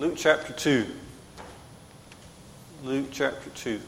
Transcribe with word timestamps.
Luke 0.00 0.14
chapter 0.16 0.54
2. 0.54 0.86
Luke 2.84 3.08
chapter 3.12 3.50
2. 3.50 3.78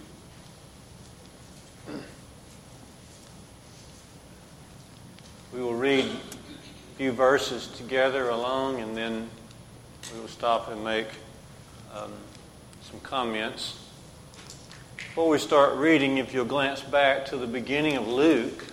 We 5.54 5.62
will 5.62 5.72
read 5.72 6.04
a 6.04 6.98
few 6.98 7.12
verses 7.12 7.68
together 7.68 8.28
along 8.28 8.80
and 8.80 8.94
then 8.94 9.30
we 10.12 10.20
will 10.20 10.28
stop 10.28 10.68
and 10.68 10.84
make 10.84 11.06
um, 11.94 12.12
some 12.82 13.00
comments. 13.00 13.82
Before 14.98 15.30
we 15.30 15.38
start 15.38 15.76
reading, 15.76 16.18
if 16.18 16.34
you'll 16.34 16.44
glance 16.44 16.82
back 16.82 17.24
to 17.28 17.38
the 17.38 17.46
beginning 17.46 17.96
of 17.96 18.06
Luke 18.06 18.66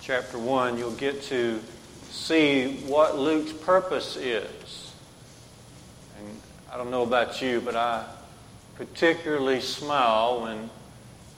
chapter 0.00 0.40
1, 0.40 0.76
you'll 0.76 0.90
get 0.90 1.22
to 1.22 1.62
see 2.10 2.78
what 2.88 3.16
Luke's 3.16 3.52
purpose 3.52 4.16
is. 4.16 4.93
I 6.74 6.76
don't 6.76 6.90
know 6.90 7.04
about 7.04 7.40
you, 7.40 7.60
but 7.60 7.76
I 7.76 8.04
particularly 8.74 9.60
smile 9.60 10.42
when 10.42 10.68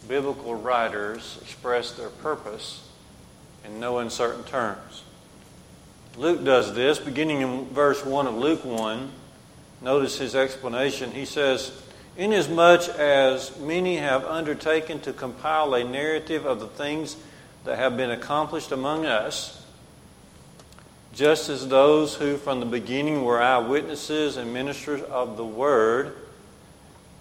biblical 0.08 0.54
writers 0.54 1.38
express 1.42 1.92
their 1.92 2.08
purpose 2.08 2.88
in 3.62 3.78
no 3.78 3.98
uncertain 3.98 4.44
terms. 4.44 5.02
Luke 6.16 6.42
does 6.42 6.74
this, 6.74 6.98
beginning 6.98 7.42
in 7.42 7.66
verse 7.66 8.02
1 8.02 8.27
of 8.27 8.34
Luke 8.34 8.64
1. 8.64 9.12
Notice 9.82 10.16
his 10.16 10.34
explanation. 10.34 11.10
He 11.10 11.27
says, 11.27 11.70
Inasmuch 12.16 12.88
as 12.98 13.58
many 13.58 13.98
have 13.98 14.24
undertaken 14.24 15.00
to 15.00 15.12
compile 15.12 15.74
a 15.74 15.84
narrative 15.84 16.46
of 16.46 16.60
the 16.60 16.68
things 16.68 17.14
that 17.64 17.77
have 17.77 17.94
been 17.94 18.10
accomplished 18.10 18.72
among 18.72 19.05
us, 19.05 19.66
just 21.16 21.48
as 21.48 21.66
those 21.69 22.15
who 22.15 22.37
from 22.37 22.61
the 22.61 22.66
beginning 22.66 23.25
were 23.25 23.41
eyewitnesses 23.41 24.37
and 24.37 24.52
ministers 24.52 25.01
of 25.05 25.39
the 25.39 25.45
word, 25.45 26.15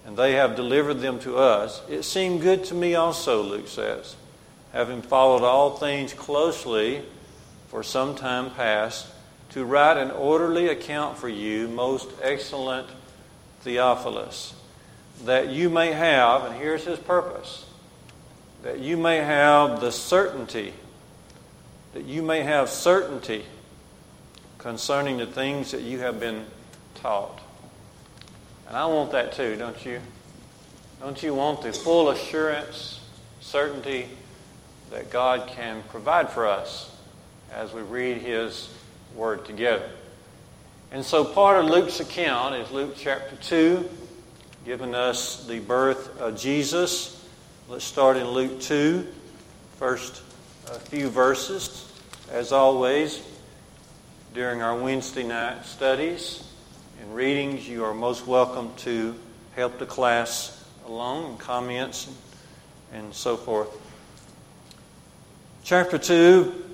and 0.04 0.18
they 0.18 0.32
have 0.32 0.54
delivered 0.54 1.00
them 1.00 1.18
to 1.18 1.38
us, 1.38 1.80
it 1.88 2.02
seemed 2.02 2.42
good 2.42 2.62
to 2.62 2.74
me 2.74 2.94
also, 2.94 3.42
Luke 3.42 3.66
says, 3.66 4.14
having 4.74 5.00
followed 5.00 5.42
all 5.42 5.78
things 5.78 6.12
closely 6.12 7.02
for 7.68 7.82
some 7.82 8.14
time 8.14 8.50
past, 8.50 9.06
to 9.48 9.64
write 9.64 9.96
an 9.96 10.10
orderly 10.10 10.68
account 10.68 11.16
for 11.16 11.30
you, 11.30 11.66
most 11.66 12.10
excellent 12.20 12.86
Theophilus, 13.62 14.52
that 15.24 15.48
you 15.48 15.70
may 15.70 15.92
have, 15.92 16.44
and 16.44 16.54
here's 16.56 16.84
his 16.84 16.98
purpose, 16.98 17.64
that 18.62 18.78
you 18.78 18.98
may 18.98 19.16
have 19.16 19.80
the 19.80 19.90
certainty, 19.90 20.74
that 21.94 22.04
you 22.04 22.20
may 22.20 22.42
have 22.42 22.68
certainty 22.68 23.46
concerning 24.66 25.16
the 25.16 25.26
things 25.26 25.70
that 25.70 25.82
you 25.82 26.00
have 26.00 26.18
been 26.18 26.44
taught. 26.96 27.40
And 28.66 28.76
I 28.76 28.84
want 28.86 29.12
that 29.12 29.32
too, 29.32 29.54
don't 29.54 29.86
you? 29.86 30.00
Don't 31.00 31.22
you 31.22 31.34
want 31.34 31.62
the 31.62 31.72
full 31.72 32.10
assurance, 32.10 32.98
certainty 33.40 34.08
that 34.90 35.12
God 35.12 35.46
can 35.46 35.84
provide 35.88 36.30
for 36.30 36.48
us 36.48 36.92
as 37.54 37.72
we 37.72 37.82
read 37.82 38.16
His 38.16 38.68
Word 39.14 39.44
together? 39.44 39.88
And 40.90 41.04
so 41.04 41.24
part 41.24 41.64
of 41.64 41.70
Luke's 41.70 42.00
account 42.00 42.56
is 42.56 42.68
Luke 42.72 42.94
chapter 42.98 43.36
2, 43.36 43.88
giving 44.64 44.96
us 44.96 45.46
the 45.46 45.60
birth 45.60 46.20
of 46.20 46.36
Jesus. 46.36 47.24
Let's 47.68 47.84
start 47.84 48.16
in 48.16 48.26
Luke 48.26 48.60
2, 48.60 49.06
first 49.76 50.22
a 50.66 50.80
few 50.80 51.08
verses. 51.08 51.88
As 52.32 52.50
always, 52.50 53.22
during 54.36 54.60
our 54.60 54.78
Wednesday 54.78 55.22
night 55.22 55.64
studies 55.64 56.44
and 57.00 57.14
readings, 57.14 57.66
you 57.66 57.82
are 57.82 57.94
most 57.94 58.26
welcome 58.26 58.70
to 58.76 59.14
help 59.54 59.78
the 59.78 59.86
class 59.86 60.62
along, 60.86 61.38
comments, 61.38 62.12
and, 62.92 63.14
so 63.14 63.34
forth. 63.38 63.70
Chapter 65.64 65.96
2, 65.96 66.64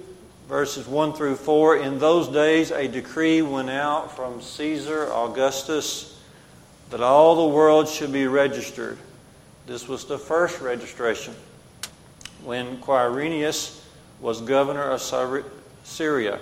verses 0.49 0.89
1 0.89 1.13
through 1.13 1.37
4. 1.37 1.77
In 1.77 2.01
those 2.01 2.27
days, 2.27 2.73
a 2.73 2.89
decree 2.89 3.43
went 3.43 3.71
out 3.71 4.17
from 4.17 4.43
Caesar 4.43 5.13
Augustus 5.13 6.21
that 6.91 7.01
all 7.01 7.49
the 7.49 7.55
world 7.55 7.87
should 7.87 8.13
be 8.13 8.27
registered. 8.27 8.99
This 9.69 9.87
was 9.87 10.05
the 10.05 10.19
first 10.19 10.61
registration 10.61 11.33
when 12.43 12.79
Quirinius 12.79 13.81
was 14.21 14.41
governor 14.41 14.91
of 14.91 15.45
Syria. 15.85 16.41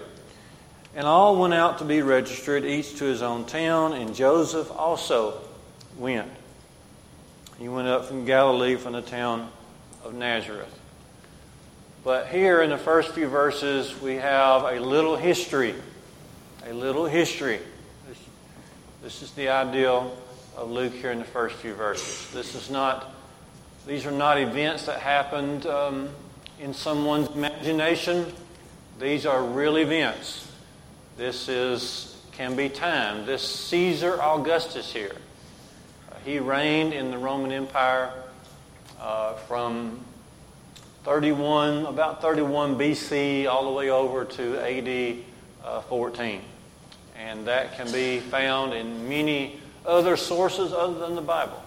And 0.95 1.07
all 1.07 1.37
went 1.37 1.55
out 1.55 1.79
to 1.79 1.85
be 1.85 2.03
registered, 2.03 2.65
each 2.65 2.97
to 2.99 3.05
his 3.05 3.23
own 3.23 3.45
town, 3.45 3.93
and 3.93 4.15
Joseph 4.15 4.71
also 4.73 5.41
went. 5.97 6.31
He 7.59 7.69
went 7.69 7.87
up 7.87 8.07
from 8.07 8.25
Galilee 8.25 8.77
from 8.77 8.95
the 8.95 9.03
town 9.03 9.51
of 10.03 10.15
Nazareth. 10.15 10.81
But 12.03 12.29
here 12.29 12.63
in 12.63 12.71
the 12.71 12.79
first 12.79 13.11
few 13.11 13.29
verses, 13.29 14.01
we 14.01 14.15
have 14.15 14.63
a 14.63 14.81
little 14.81 15.17
history. 15.17 15.75
A 16.67 16.73
little 16.73 17.05
history. 17.05 17.61
This, 19.03 19.23
is 19.23 19.31
the 19.33 19.49
ideal 19.51 20.17
of 20.57 20.71
Luke 20.71 20.95
here 20.95 21.11
in 21.11 21.19
the 21.19 21.25
first 21.25 21.57
few 21.57 21.75
verses. 21.75 22.31
This 22.33 22.55
is 22.55 22.71
not, 22.71 23.15
these 23.87 24.07
are 24.07 24.13
not 24.13 24.39
events 24.39 24.87
that 24.87 25.01
happened 25.01 25.67
um, 25.67 26.09
in 26.59 26.75
someone's 26.75 27.29
imagination. 27.29 28.33
These 28.99 29.27
are 29.27 29.43
real 29.43 29.77
events. 29.77 30.50
This 31.21 31.51
is, 31.51 32.17
can 32.33 32.57
be 32.57 32.71
time. 32.71 33.27
This 33.27 33.43
Caesar 33.43 34.19
Augustus 34.23 34.91
here, 34.91 35.15
uh, 36.11 36.15
he 36.25 36.39
reigned 36.39 36.95
in 36.95 37.11
the 37.11 37.19
Roman 37.19 37.53
Empire 37.53 38.11
uh, 38.99 39.35
from 39.35 40.01
31, 41.05 41.85
about 41.85 42.23
31 42.23 42.79
BC, 42.79 43.47
all 43.47 43.67
the 43.67 43.71
way 43.71 43.91
over 43.91 44.25
to 44.25 44.59
AD 44.61 45.19
uh, 45.63 45.83
14. 45.83 46.41
And 47.19 47.47
that 47.47 47.75
can 47.75 47.93
be 47.93 48.21
found 48.21 48.73
in 48.73 49.07
many 49.07 49.61
other 49.85 50.17
sources 50.17 50.73
other 50.73 51.01
than 51.01 51.17
the 51.17 51.21
Bible. 51.21 51.63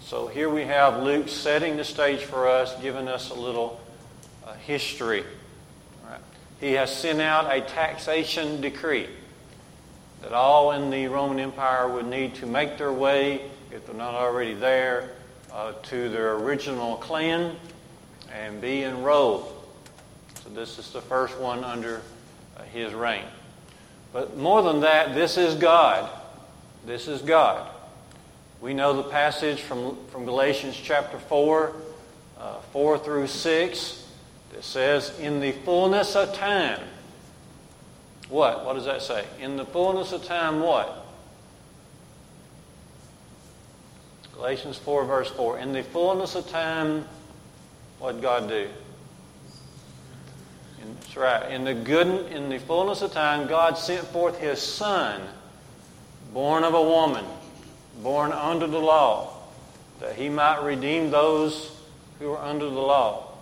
So 0.00 0.28
here 0.28 0.48
we 0.48 0.62
have 0.62 1.02
Luke 1.02 1.28
setting 1.28 1.76
the 1.76 1.82
stage 1.82 2.20
for 2.20 2.46
us, 2.46 2.80
giving 2.80 3.08
us 3.08 3.30
a 3.30 3.34
little 3.34 3.80
uh, 4.46 4.52
history 4.52 5.24
he 6.64 6.72
has 6.72 6.90
sent 6.90 7.20
out 7.20 7.54
a 7.54 7.60
taxation 7.60 8.62
decree 8.62 9.06
that 10.22 10.32
all 10.32 10.72
in 10.72 10.88
the 10.88 11.06
Roman 11.08 11.38
Empire 11.38 11.86
would 11.86 12.06
need 12.06 12.36
to 12.36 12.46
make 12.46 12.78
their 12.78 12.90
way, 12.90 13.50
if 13.70 13.84
they're 13.84 13.94
not 13.94 14.14
already 14.14 14.54
there, 14.54 15.10
uh, 15.52 15.74
to 15.82 16.08
their 16.08 16.36
original 16.36 16.96
clan 16.96 17.54
and 18.32 18.62
be 18.62 18.82
enrolled. 18.82 19.62
So 20.42 20.48
this 20.48 20.78
is 20.78 20.90
the 20.90 21.02
first 21.02 21.38
one 21.38 21.64
under 21.64 22.00
uh, 22.56 22.62
his 22.62 22.94
reign. 22.94 23.26
But 24.14 24.38
more 24.38 24.62
than 24.62 24.80
that, 24.80 25.14
this 25.14 25.36
is 25.36 25.56
God. 25.56 26.08
This 26.86 27.08
is 27.08 27.20
God. 27.20 27.68
We 28.62 28.72
know 28.72 28.94
the 28.94 29.10
passage 29.10 29.60
from, 29.60 29.98
from 30.06 30.24
Galatians 30.24 30.80
chapter 30.82 31.18
4, 31.18 31.74
uh, 32.38 32.60
4 32.72 32.98
through 33.00 33.26
6. 33.26 34.03
It 34.54 34.62
says, 34.62 35.18
in 35.18 35.40
the 35.40 35.52
fullness 35.52 36.14
of 36.14 36.32
time. 36.34 36.80
What? 38.28 38.64
What 38.64 38.74
does 38.74 38.84
that 38.84 39.02
say? 39.02 39.24
In 39.40 39.56
the 39.56 39.64
fullness 39.64 40.12
of 40.12 40.24
time, 40.24 40.60
what? 40.60 41.06
Galatians 44.34 44.78
4, 44.78 45.04
verse 45.04 45.30
4. 45.30 45.58
In 45.58 45.72
the 45.72 45.82
fullness 45.82 46.34
of 46.36 46.48
time, 46.48 47.04
what 47.98 48.22
God 48.22 48.48
do? 48.48 48.68
In, 50.82 50.94
that's 50.94 51.16
right. 51.16 51.50
In 51.50 51.64
the 51.64 51.74
good, 51.74 52.32
in 52.32 52.48
the 52.48 52.58
fullness 52.58 53.02
of 53.02 53.12
time, 53.12 53.48
God 53.48 53.76
sent 53.76 54.06
forth 54.06 54.38
His 54.38 54.62
Son, 54.62 55.20
born 56.32 56.62
of 56.64 56.74
a 56.74 56.82
woman, 56.82 57.24
born 58.02 58.32
under 58.32 58.66
the 58.66 58.78
law, 58.78 59.34
that 60.00 60.14
He 60.14 60.28
might 60.28 60.62
redeem 60.62 61.10
those 61.10 61.70
who 62.18 62.32
are 62.32 62.42
under 62.42 62.66
the 62.66 62.80
law 62.80 63.33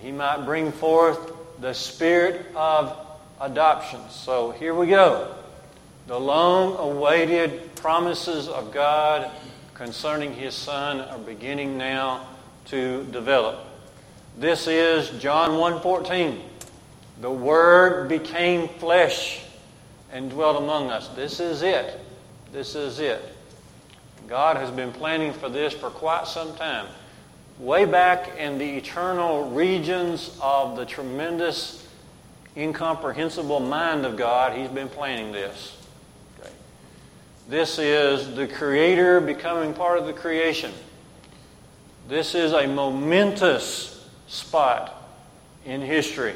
he 0.00 0.12
might 0.12 0.44
bring 0.44 0.72
forth 0.72 1.32
the 1.60 1.74
spirit 1.74 2.46
of 2.54 2.96
adoption. 3.40 4.00
So 4.10 4.50
here 4.52 4.74
we 4.74 4.86
go. 4.86 5.34
The 6.06 6.18
long 6.18 6.76
awaited 6.76 7.74
promises 7.76 8.48
of 8.48 8.72
God 8.72 9.30
concerning 9.74 10.34
His 10.34 10.54
Son 10.54 11.00
are 11.00 11.18
beginning 11.18 11.76
now 11.76 12.26
to 12.66 13.04
develop. 13.04 13.60
This 14.38 14.66
is 14.66 15.10
John 15.20 15.58
1:14. 15.58 16.40
The 17.20 17.30
Word 17.30 18.08
became 18.08 18.68
flesh 18.68 19.42
and 20.12 20.30
dwelt 20.30 20.56
among 20.56 20.90
us. 20.90 21.08
This 21.08 21.40
is 21.40 21.62
it. 21.62 22.00
This 22.52 22.74
is 22.74 22.98
it. 23.00 23.22
God 24.26 24.56
has 24.56 24.70
been 24.70 24.92
planning 24.92 25.32
for 25.32 25.48
this 25.48 25.74
for 25.74 25.90
quite 25.90 26.26
some 26.26 26.54
time 26.56 26.86
way 27.60 27.84
back 27.84 28.38
in 28.38 28.58
the 28.58 28.76
eternal 28.76 29.50
regions 29.50 30.36
of 30.42 30.76
the 30.76 30.86
tremendous, 30.86 31.86
incomprehensible 32.56 33.60
mind 33.60 34.06
of 34.06 34.16
God, 34.16 34.56
He's 34.56 34.70
been 34.70 34.88
planning 34.88 35.30
this. 35.30 35.76
Okay. 36.40 36.50
This 37.48 37.78
is 37.78 38.34
the 38.34 38.48
Creator 38.48 39.20
becoming 39.20 39.74
part 39.74 39.98
of 39.98 40.06
the 40.06 40.12
creation. 40.14 40.72
This 42.08 42.34
is 42.34 42.52
a 42.52 42.66
momentous 42.66 44.08
spot 44.26 44.96
in 45.64 45.82
history. 45.82 46.34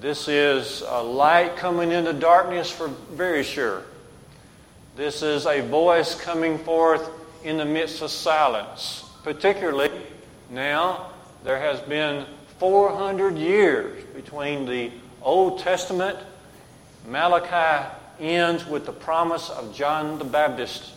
This 0.00 0.28
is 0.28 0.82
a 0.86 1.02
light 1.02 1.56
coming 1.56 1.90
into 1.90 2.12
darkness 2.12 2.70
for 2.70 2.88
very 2.88 3.42
sure. 3.42 3.82
This 4.96 5.22
is 5.22 5.46
a 5.46 5.62
voice 5.62 6.14
coming 6.14 6.58
forth 6.58 7.08
in 7.42 7.56
the 7.56 7.64
midst 7.64 8.02
of 8.02 8.10
silence. 8.10 9.03
Particularly 9.24 9.90
now, 10.50 11.10
there 11.44 11.58
has 11.58 11.80
been 11.80 12.26
400 12.58 13.38
years 13.38 14.04
between 14.14 14.66
the 14.66 14.92
Old 15.22 15.60
Testament, 15.60 16.18
Malachi 17.08 17.90
ends 18.20 18.66
with 18.66 18.84
the 18.84 18.92
promise 18.92 19.48
of 19.48 19.74
John 19.74 20.18
the 20.18 20.24
Baptist. 20.24 20.90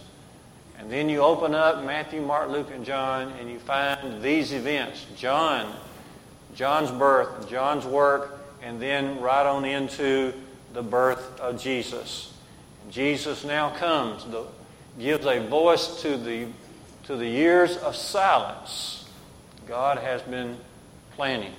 And 0.78 0.92
then 0.92 1.08
you 1.08 1.22
open 1.22 1.56
up 1.56 1.86
Matthew, 1.86 2.22
Mark, 2.22 2.50
Luke, 2.50 2.70
and 2.74 2.86
John, 2.86 3.32
and 3.40 3.50
you 3.50 3.60
find 3.60 4.22
these 4.22 4.52
events 4.52 5.06
John, 5.16 5.74
John's 6.54 6.92
birth, 6.92 7.50
John's 7.50 7.86
work, 7.86 8.40
and 8.62 8.82
then 8.82 9.22
right 9.22 9.46
on 9.46 9.64
into 9.64 10.34
the 10.74 10.84
birth 10.84 11.40
of 11.40 11.62
Jesus. 11.62 12.34
Jesus 12.92 13.46
now 13.46 13.70
comes, 13.70 14.26
the, 14.26 14.46
gives 15.00 15.26
a 15.26 15.40
voice 15.48 16.02
to 16.02 16.18
the, 16.18 16.48
to 17.08 17.16
the 17.16 17.28
years 17.28 17.78
of 17.78 17.96
silence 17.96 19.06
God 19.66 19.98
has 19.98 20.22
been 20.22 20.58
planning. 21.16 21.54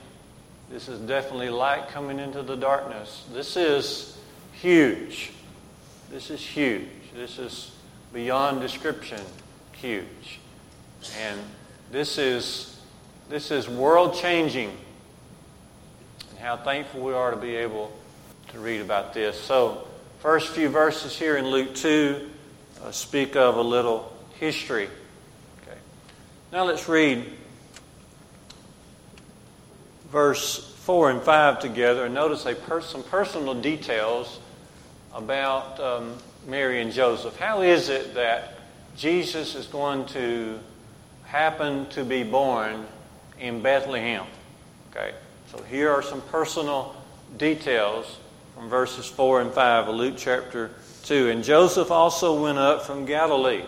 This 0.71 0.89
is 0.89 1.01
definitely 1.01 1.51
light 1.51 1.89
coming 1.89 2.19
into 2.19 2.43
the 2.43 2.57
darkness. 2.57 3.25
This 3.33 3.57
is 3.57 4.19
huge. 4.53 5.31
This 6.11 6.31
is 6.31 6.41
huge. 6.41 6.89
This 7.15 7.39
is 7.39 7.75
beyond 8.13 8.61
description 8.61 9.21
huge. 9.73 10.41
And 11.19 11.41
this 11.91 12.19
is, 12.19 12.81
this 13.29 13.51
is 13.51 13.69
world 13.69 14.15
changing. 14.15 14.71
And 16.31 16.39
how 16.39 16.57
thankful 16.57 17.01
we 17.01 17.13
are 17.13 17.31
to 17.31 17.37
be 17.37 17.57
able 17.57 17.93
to 18.49 18.59
read 18.59 18.81
about 18.81 19.15
this. 19.15 19.39
So, 19.41 19.87
first 20.21 20.49
few 20.49 20.69
verses 20.69 21.19
here 21.19 21.37
in 21.37 21.47
Luke 21.47 21.75
2 21.75 22.29
uh, 22.85 22.91
speak 22.91 23.37
of 23.37 23.57
a 23.57 23.63
little 23.63 24.13
history. 24.39 24.89
Now 26.51 26.65
let's 26.65 26.89
read 26.89 27.31
verse 30.11 30.75
4 30.85 31.11
and 31.11 31.23
5 31.23 31.61
together 31.61 32.07
and 32.07 32.15
notice 32.15 32.47
some 32.87 33.03
personal 33.03 33.53
details 33.53 34.41
about 35.15 35.79
um, 35.79 36.15
Mary 36.47 36.81
and 36.81 36.91
Joseph. 36.91 37.37
How 37.37 37.61
is 37.61 37.91
it 37.91 38.15
that 38.15 38.61
Jesus 38.97 39.55
is 39.57 39.67
going 39.67 40.07
to 40.07 40.59
happen 41.25 41.87
to 41.91 42.03
be 42.03 42.23
born 42.23 42.87
in 43.39 43.61
Bethlehem? 43.61 44.25
Okay, 44.91 45.13
so 45.53 45.63
here 45.65 45.91
are 45.91 46.03
some 46.03 46.23
personal 46.23 46.97
details 47.37 48.17
from 48.55 48.71
verses 48.71 49.05
4 49.05 49.43
and 49.43 49.53
5 49.53 49.89
of 49.89 49.95
Luke 49.95 50.15
chapter 50.17 50.71
2. 51.03 51.29
And 51.29 51.45
Joseph 51.45 51.91
also 51.91 52.43
went 52.43 52.57
up 52.57 52.87
from 52.87 53.05
Galilee, 53.05 53.65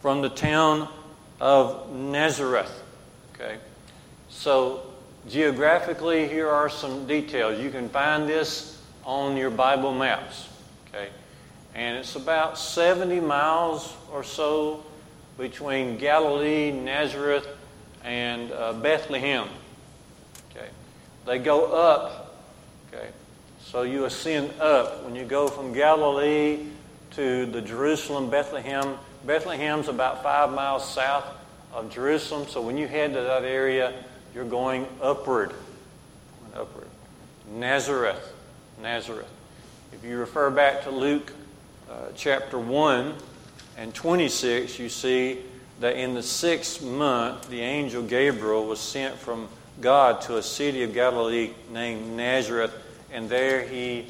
from 0.00 0.22
the 0.22 0.30
town 0.30 0.88
of 1.40 1.92
Nazareth. 1.92 2.82
Okay, 3.34 3.58
so 4.28 4.82
geographically, 5.28 6.28
here 6.28 6.48
are 6.48 6.68
some 6.68 7.06
details. 7.06 7.60
You 7.60 7.70
can 7.70 7.88
find 7.88 8.28
this 8.28 8.82
on 9.04 9.36
your 9.36 9.50
Bible 9.50 9.94
maps. 9.94 10.48
Okay? 10.88 11.08
And 11.74 11.96
it's 11.98 12.16
about 12.16 12.58
70 12.58 13.20
miles 13.20 13.94
or 14.12 14.24
so 14.24 14.84
between 15.38 15.96
Galilee, 15.98 16.72
Nazareth, 16.72 17.46
and 18.04 18.50
uh, 18.52 18.72
Bethlehem. 18.74 19.48
Okay? 20.50 20.68
They 21.26 21.38
go 21.38 21.72
up. 21.72 22.40
Okay? 22.88 23.08
So 23.64 23.82
you 23.82 24.04
ascend 24.04 24.60
up. 24.60 25.04
When 25.04 25.14
you 25.14 25.24
go 25.24 25.48
from 25.48 25.72
Galilee 25.72 26.66
to 27.12 27.46
the 27.46 27.60
Jerusalem, 27.60 28.30
Bethlehem, 28.30 28.96
Bethlehem's 29.26 29.88
about 29.88 30.22
five 30.22 30.50
miles 30.50 30.88
south 30.88 31.24
of 31.72 31.90
Jerusalem. 31.90 32.48
So 32.48 32.60
when 32.60 32.76
you 32.76 32.86
head 32.86 33.12
to 33.14 33.20
that 33.20 33.44
area, 33.44 33.92
you're 34.34 34.44
going 34.44 34.86
upward. 35.02 35.52
Upward. 36.54 36.88
Nazareth. 37.50 38.32
Nazareth. 38.80 39.28
If 39.92 40.04
you 40.04 40.18
refer 40.18 40.50
back 40.50 40.84
to 40.84 40.90
Luke 40.90 41.32
uh, 41.90 42.06
chapter 42.14 42.58
1 42.58 43.14
and 43.76 43.94
26, 43.94 44.78
you 44.78 44.88
see 44.88 45.40
that 45.80 45.96
in 45.96 46.14
the 46.14 46.22
sixth 46.22 46.82
month, 46.82 47.48
the 47.50 47.60
angel 47.60 48.02
Gabriel 48.02 48.66
was 48.66 48.80
sent 48.80 49.16
from 49.16 49.48
God 49.80 50.20
to 50.22 50.36
a 50.36 50.42
city 50.42 50.82
of 50.82 50.94
Galilee 50.94 51.50
named 51.70 52.16
Nazareth, 52.16 52.74
and 53.12 53.28
there 53.28 53.62
he 53.62 54.06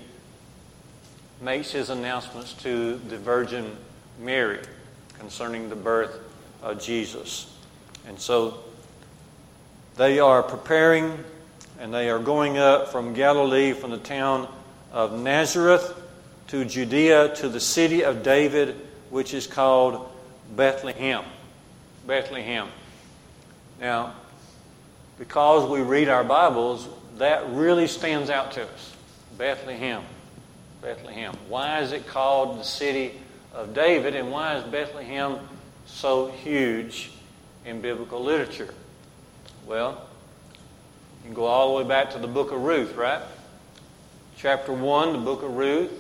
makes 1.40 1.70
his 1.70 1.90
announcements 1.90 2.52
to 2.54 2.96
the 3.08 3.16
Virgin 3.16 3.76
Mary 4.18 4.60
concerning 5.20 5.69
the 5.69 5.76
birth 5.76 6.19
of 6.62 6.82
Jesus. 6.82 7.55
And 8.08 8.19
so 8.19 8.58
they 9.96 10.19
are 10.19 10.43
preparing 10.43 11.22
and 11.78 11.94
they 11.94 12.11
are 12.11 12.19
going 12.19 12.58
up 12.58 12.88
from 12.88 13.14
Galilee, 13.14 13.72
from 13.72 13.90
the 13.90 13.99
town 13.99 14.49
of 14.93 15.19
Nazareth 15.19 15.94
to 16.49 16.64
Judea 16.64 17.37
to 17.37 17.49
the 17.49 17.61
city 17.61 18.02
of 18.02 18.22
David, 18.22 18.75
which 19.11 19.34
is 19.34 19.46
called 19.46 20.11
Bethlehem. 20.56 21.25
Bethlehem. 22.06 22.69
Now, 23.81 24.14
because 25.19 25.69
we 25.70 25.81
read 25.81 26.08
our 26.08 26.25
Bibles, 26.25 26.88
that 27.19 27.49
really 27.50 27.87
stands 27.87 28.31
out 28.31 28.52
to 28.52 28.64
us. 28.64 28.96
Bethlehem. 29.38 30.02
Bethlehem. 30.82 31.37
Why 31.49 31.81
is 31.81 31.93
it 31.93 32.06
called 32.06 32.58
the 32.58 32.64
city 32.64 33.12
of 33.55 33.75
David, 33.75 34.14
and 34.14 34.31
why 34.31 34.56
is 34.56 34.64
Bethlehem 34.64 35.38
so 35.87 36.29
huge 36.29 37.11
in 37.64 37.81
biblical 37.81 38.23
literature? 38.23 38.73
Well, 39.67 40.06
you 41.23 41.26
can 41.26 41.35
go 41.35 41.44
all 41.44 41.76
the 41.76 41.82
way 41.82 41.88
back 41.88 42.11
to 42.11 42.19
the 42.19 42.29
book 42.29 42.52
of 42.52 42.62
Ruth, 42.62 42.94
right? 42.97 43.23
chapter 44.41 44.73
1, 44.73 45.12
the 45.12 45.19
book 45.19 45.43
of 45.43 45.55
Ruth. 45.55 45.93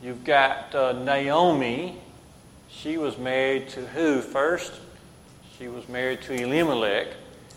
You've 0.00 0.22
got 0.22 0.72
uh, 0.72 0.92
Naomi. 0.92 1.96
She 2.68 2.98
was 2.98 3.18
married 3.18 3.68
to 3.70 3.84
who 3.84 4.20
first? 4.20 4.74
She 5.58 5.66
was 5.66 5.88
married 5.88 6.22
to 6.22 6.34
Elimelech. 6.34 7.08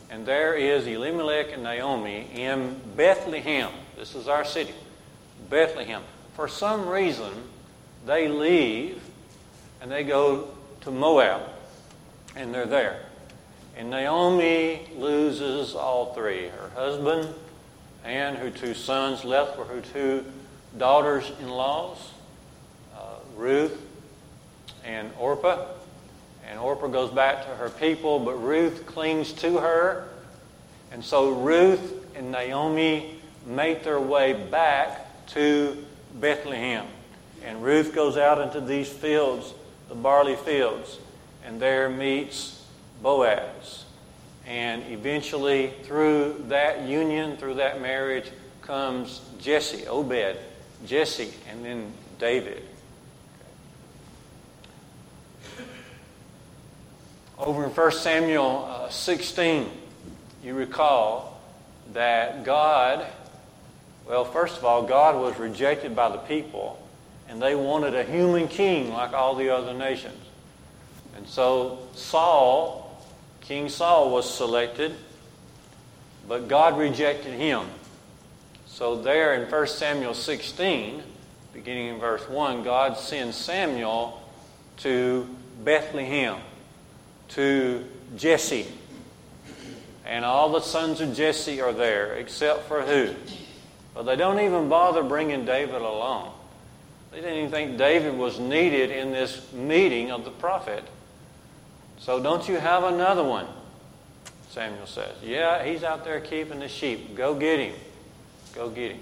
And 0.10 0.26
there 0.26 0.56
is 0.56 0.88
Elimelech 0.88 1.54
and 1.54 1.62
Naomi 1.62 2.28
in 2.34 2.82
Bethlehem. 2.96 3.70
This 3.96 4.16
is 4.16 4.28
our 4.28 4.44
city, 4.44 4.74
Bethlehem. 5.48 6.02
For 6.38 6.48
some 6.48 6.88
reason, 6.88 7.34
they 8.06 8.28
leave 8.28 9.02
and 9.82 9.92
they 9.92 10.04
go 10.04 10.50
to 10.82 10.92
Moab. 10.92 11.42
And 12.36 12.54
they're 12.54 12.68
there. 12.68 13.00
And 13.76 13.90
Naomi 13.90 14.88
loses 14.96 15.74
all 15.74 16.14
three 16.14 16.50
her 16.50 16.70
husband, 16.76 17.34
and 18.06 18.38
her 18.38 18.52
two 18.52 18.76
sons 18.76 19.26
left 19.26 19.58
were 19.58 19.66
her 19.66 19.82
two 19.82 20.26
daughters 20.78 21.32
in 21.42 21.50
laws, 21.50 21.98
uh, 22.96 23.16
Ruth 23.36 23.82
and 24.86 25.10
Orpah. 25.18 25.66
And 26.48 26.60
Orpah 26.60 26.90
goes 26.90 27.10
back 27.10 27.46
to 27.46 27.56
her 27.56 27.72
people, 27.72 28.20
but 28.20 28.36
Ruth 28.36 28.86
clings 28.86 29.34
to 29.34 29.58
her. 29.58 30.08
And 30.92 31.04
so 31.04 31.32
Ruth 31.32 32.16
and 32.16 32.32
Naomi 32.32 33.20
make 33.48 33.84
their 33.84 34.00
way 34.00 34.34
back 34.34 35.26
to 35.30 35.84
Bethlehem. 36.20 36.88
And 37.44 37.64
Ruth 37.64 37.94
goes 37.94 38.18
out 38.18 38.42
into 38.42 38.62
these 38.62 38.90
fields, 38.90 39.54
the 39.90 39.96
barley 39.96 40.36
fields, 40.36 41.00
and 41.46 41.60
there 41.60 41.90
meets 41.90 42.66
Boaz. 43.02 43.86
And 44.46 44.84
eventually, 44.90 45.74
through 45.84 46.46
that 46.48 46.84
union, 46.84 47.38
through 47.38 47.56
that 47.56 47.82
marriage, 47.82 48.32
comes 48.62 49.22
Jesse, 49.40 49.88
Obed, 49.88 50.38
Jesse, 50.86 51.34
and 51.50 51.64
then 51.64 51.94
David. 52.20 52.64
Over 57.38 57.66
in 57.66 57.70
1 57.70 57.92
Samuel 57.92 58.68
uh, 58.70 58.90
16, 58.90 59.70
you 60.44 60.54
recall 60.56 61.40
that 61.94 62.44
God, 62.44 63.06
well, 64.08 64.26
first 64.26 64.58
of 64.58 64.66
all, 64.66 64.84
God 64.84 65.16
was 65.16 65.38
rejected 65.38 65.96
by 65.96 66.10
the 66.10 66.18
people, 66.18 66.82
and 67.28 67.42
they 67.42 67.56
wanted 67.56 67.96
a 67.96 68.04
human 68.04 68.48
king 68.48 68.92
like 68.92 69.14
all 69.14 69.36
the 69.36 69.50
other 69.50 69.74
nations. 69.74 70.24
And 71.16 71.28
so 71.28 71.80
Saul 71.94 72.88
King 73.48 73.70
Saul 73.70 74.10
was 74.10 74.30
selected, 74.30 74.94
but 76.28 76.50
God 76.50 76.78
rejected 76.78 77.34
him. 77.34 77.66
So, 78.68 79.02
there 79.02 79.36
in 79.36 79.50
1 79.50 79.68
Samuel 79.68 80.14
16, 80.14 81.02
beginning 81.54 81.88
in 81.88 81.98
verse 81.98 82.28
1, 82.28 82.64
God 82.64 82.98
sends 82.98 83.38
Samuel 83.38 84.22
to 84.78 85.34
Bethlehem, 85.64 86.42
to 87.30 87.86
Jesse. 88.18 88.68
And 90.06 90.26
all 90.26 90.52
the 90.52 90.60
sons 90.60 91.00
of 91.00 91.16
Jesse 91.16 91.62
are 91.62 91.72
there, 91.72 92.16
except 92.16 92.68
for 92.68 92.82
who? 92.82 93.14
But 93.98 94.04
they 94.04 94.16
don't 94.16 94.40
even 94.40 94.70
bother 94.70 95.02
bringing 95.02 95.44
David 95.44 95.82
along. 95.82 96.32
They 97.10 97.18
didn't 97.20 97.38
even 97.40 97.50
think 97.50 97.78
David 97.80 98.16
was 98.16 98.38
needed 98.38 98.92
in 98.92 99.12
this 99.12 99.52
meeting 99.52 100.12
of 100.12 100.24
the 100.24 100.30
prophet. 100.30 100.84
So 101.98 102.22
don't 102.22 102.48
you 102.48 102.58
have 102.58 102.84
another 102.84 103.24
one? 103.24 103.48
Samuel 104.52 104.86
says. 104.86 105.16
Yeah, 105.24 105.64
he's 105.64 105.84
out 105.84 106.04
there 106.04 106.20
keeping 106.20 106.60
the 106.60 106.68
sheep. 106.68 107.16
Go 107.16 107.34
get 107.34 107.60
him. 107.60 107.74
Go 108.54 108.70
get 108.70 108.92
him. 108.92 109.02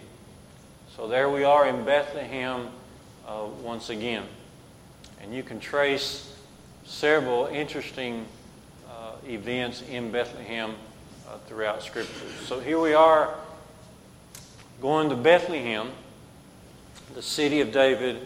So 0.96 1.10
there 1.10 1.30
we 1.30 1.44
are 1.44 1.68
in 1.68 1.84
Bethlehem 1.84 2.70
uh, 3.28 3.48
once 3.62 3.90
again. 3.90 4.24
And 5.22 5.34
you 5.34 5.44
can 5.44 5.60
trace 5.60 6.34
several 6.86 7.48
interesting 7.48 8.26
uh, 8.90 9.16
events 9.28 9.82
in 9.82 10.10
Bethlehem 10.10 10.76
uh, 11.28 11.38
throughout 11.48 11.84
Scripture. 11.84 12.30
So 12.46 12.62
here 12.62 12.80
we 12.80 12.94
are 12.94 13.36
going 14.82 15.10
to 15.10 15.16
Bethlehem, 15.16 15.90
the 17.14 17.22
city 17.22 17.62
of 17.62 17.72
David, 17.72 18.26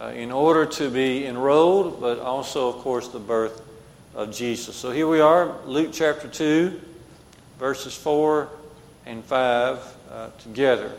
uh, 0.00 0.08
in 0.08 0.30
order 0.30 0.66
to 0.66 0.90
be 0.90 1.26
enrolled, 1.26 2.00
but 2.00 2.20
also, 2.20 2.68
of 2.68 2.76
course, 2.76 3.08
the 3.08 3.18
birth 3.18 3.62
of 4.14 4.34
Jesus. 4.34 4.76
So 4.76 4.90
here 4.90 5.08
we 5.08 5.20
are, 5.20 5.56
Luke 5.64 5.90
chapter 5.92 6.28
2, 6.28 6.80
verses 7.58 7.96
4 7.96 8.48
and 9.06 9.24
5 9.24 9.96
uh, 10.10 10.30
together. 10.38 10.92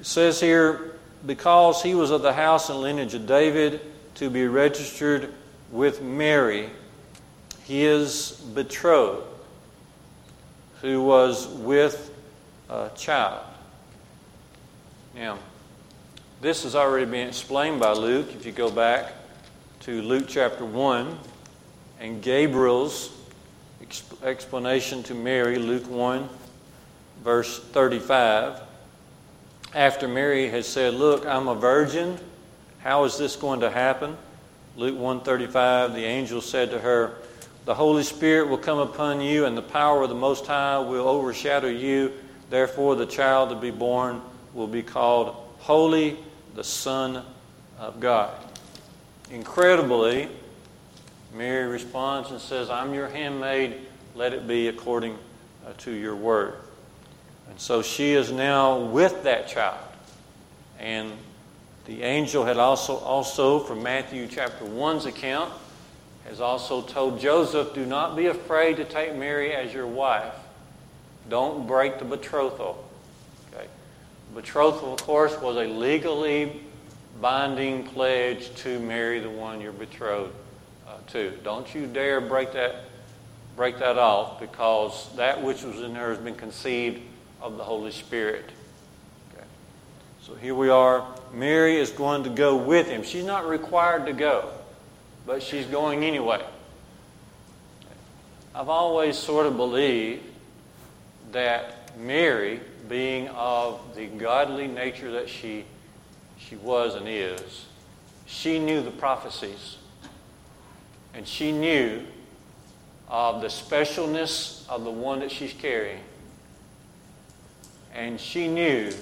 It 0.00 0.06
says 0.06 0.40
here, 0.40 0.96
because 1.24 1.82
he 1.82 1.94
was 1.94 2.10
of 2.10 2.22
the 2.22 2.32
house 2.32 2.68
and 2.68 2.80
lineage 2.80 3.14
of 3.14 3.26
David, 3.26 3.80
to 4.16 4.28
be 4.28 4.46
registered 4.46 5.32
with 5.70 6.02
Mary, 6.02 6.68
his 7.64 8.32
betrothed, 8.54 9.24
who 10.80 11.02
was 11.02 11.46
with 11.46 12.11
a 12.72 12.90
child. 12.96 13.44
Now, 15.14 15.38
this 16.40 16.62
has 16.62 16.74
already 16.74 17.04
been 17.04 17.28
explained 17.28 17.80
by 17.80 17.92
Luke. 17.92 18.34
If 18.34 18.46
you 18.46 18.52
go 18.52 18.70
back 18.70 19.12
to 19.80 20.00
Luke 20.00 20.24
chapter 20.26 20.64
1 20.64 21.18
and 22.00 22.22
Gabriel's 22.22 23.14
explanation 24.22 25.02
to 25.02 25.14
Mary, 25.14 25.58
Luke 25.58 25.86
1, 25.86 26.26
verse 27.22 27.60
35. 27.60 28.62
After 29.74 30.08
Mary 30.08 30.48
has 30.48 30.66
said, 30.66 30.94
Look, 30.94 31.26
I'm 31.26 31.48
a 31.48 31.54
virgin. 31.54 32.16
How 32.78 33.04
is 33.04 33.18
this 33.18 33.36
going 33.36 33.60
to 33.60 33.70
happen? 33.70 34.16
Luke 34.76 34.98
135, 34.98 35.92
the 35.92 36.04
angel 36.04 36.40
said 36.40 36.70
to 36.70 36.78
her, 36.78 37.16
The 37.66 37.74
Holy 37.74 38.02
Spirit 38.02 38.48
will 38.48 38.56
come 38.56 38.78
upon 38.78 39.20
you, 39.20 39.44
and 39.44 39.58
the 39.58 39.62
power 39.62 40.02
of 40.02 40.08
the 40.08 40.14
Most 40.14 40.46
High 40.46 40.78
will 40.78 41.06
overshadow 41.06 41.68
you. 41.68 42.12
Therefore, 42.52 42.96
the 42.96 43.06
child 43.06 43.48
to 43.48 43.56
be 43.56 43.70
born 43.70 44.20
will 44.52 44.66
be 44.66 44.82
called 44.82 45.34
Holy, 45.60 46.18
the 46.54 46.62
Son 46.62 47.24
of 47.78 47.98
God. 47.98 48.30
Incredibly, 49.30 50.28
Mary 51.34 51.66
responds 51.66 52.30
and 52.30 52.38
says, 52.38 52.68
I'm 52.68 52.92
your 52.92 53.08
handmaid, 53.08 53.76
let 54.14 54.34
it 54.34 54.46
be 54.46 54.68
according 54.68 55.16
uh, 55.66 55.72
to 55.78 55.92
your 55.92 56.14
word. 56.14 56.56
And 57.48 57.58
so 57.58 57.80
she 57.80 58.12
is 58.12 58.30
now 58.30 58.80
with 58.80 59.22
that 59.22 59.48
child. 59.48 59.80
And 60.78 61.10
the 61.86 62.02
angel 62.02 62.44
had 62.44 62.58
also, 62.58 62.98
also 62.98 63.60
from 63.60 63.82
Matthew 63.82 64.26
chapter 64.26 64.66
1's 64.66 65.06
account, 65.06 65.50
has 66.26 66.42
also 66.42 66.82
told 66.82 67.18
Joseph, 67.18 67.72
Do 67.72 67.86
not 67.86 68.14
be 68.14 68.26
afraid 68.26 68.76
to 68.76 68.84
take 68.84 69.16
Mary 69.16 69.54
as 69.54 69.72
your 69.72 69.86
wife 69.86 70.34
don't 71.28 71.66
break 71.66 71.98
the 71.98 72.04
betrothal. 72.04 72.88
Okay? 73.52 73.66
Betrothal, 74.34 74.94
of 74.94 75.02
course, 75.02 75.38
was 75.40 75.56
a 75.56 75.66
legally 75.66 76.60
binding 77.20 77.84
pledge 77.84 78.54
to 78.56 78.78
marry 78.80 79.20
the 79.20 79.30
one 79.30 79.60
you're 79.60 79.72
betrothed 79.72 80.34
uh, 80.88 80.96
to. 81.08 81.30
Don't 81.44 81.74
you 81.74 81.86
dare 81.86 82.20
break 82.20 82.52
that, 82.52 82.84
break 83.56 83.78
that 83.78 83.98
off 83.98 84.40
because 84.40 85.08
that 85.16 85.42
which 85.42 85.62
was 85.62 85.80
in 85.80 85.94
her 85.94 86.10
has 86.10 86.18
been 86.18 86.34
conceived 86.34 87.00
of 87.40 87.56
the 87.56 87.64
Holy 87.64 87.92
Spirit. 87.92 88.44
Okay? 89.32 89.46
So 90.22 90.34
here 90.34 90.54
we 90.54 90.68
are. 90.68 91.06
Mary 91.32 91.76
is 91.76 91.90
going 91.90 92.24
to 92.24 92.30
go 92.30 92.56
with 92.56 92.88
him. 92.88 93.02
She's 93.02 93.24
not 93.24 93.48
required 93.48 94.06
to 94.06 94.12
go, 94.12 94.50
but 95.26 95.42
she's 95.42 95.66
going 95.66 96.04
anyway. 96.04 96.42
I've 98.54 98.68
always 98.68 99.16
sort 99.16 99.46
of 99.46 99.56
believed 99.56 100.26
that 101.32 101.96
Mary, 101.98 102.60
being 102.88 103.28
of 103.28 103.80
the 103.94 104.06
godly 104.06 104.66
nature 104.66 105.12
that 105.12 105.28
she, 105.28 105.64
she 106.38 106.56
was 106.56 106.94
and 106.94 107.06
is, 107.08 107.66
she 108.26 108.58
knew 108.58 108.82
the 108.82 108.90
prophecies. 108.90 109.76
And 111.14 111.26
she 111.26 111.52
knew 111.52 112.02
of 113.08 113.42
the 113.42 113.48
specialness 113.48 114.66
of 114.68 114.84
the 114.84 114.90
one 114.90 115.20
that 115.20 115.30
she's 115.30 115.52
carrying. 115.52 116.00
And 117.94 118.18
she 118.18 118.48
knew 118.48 118.92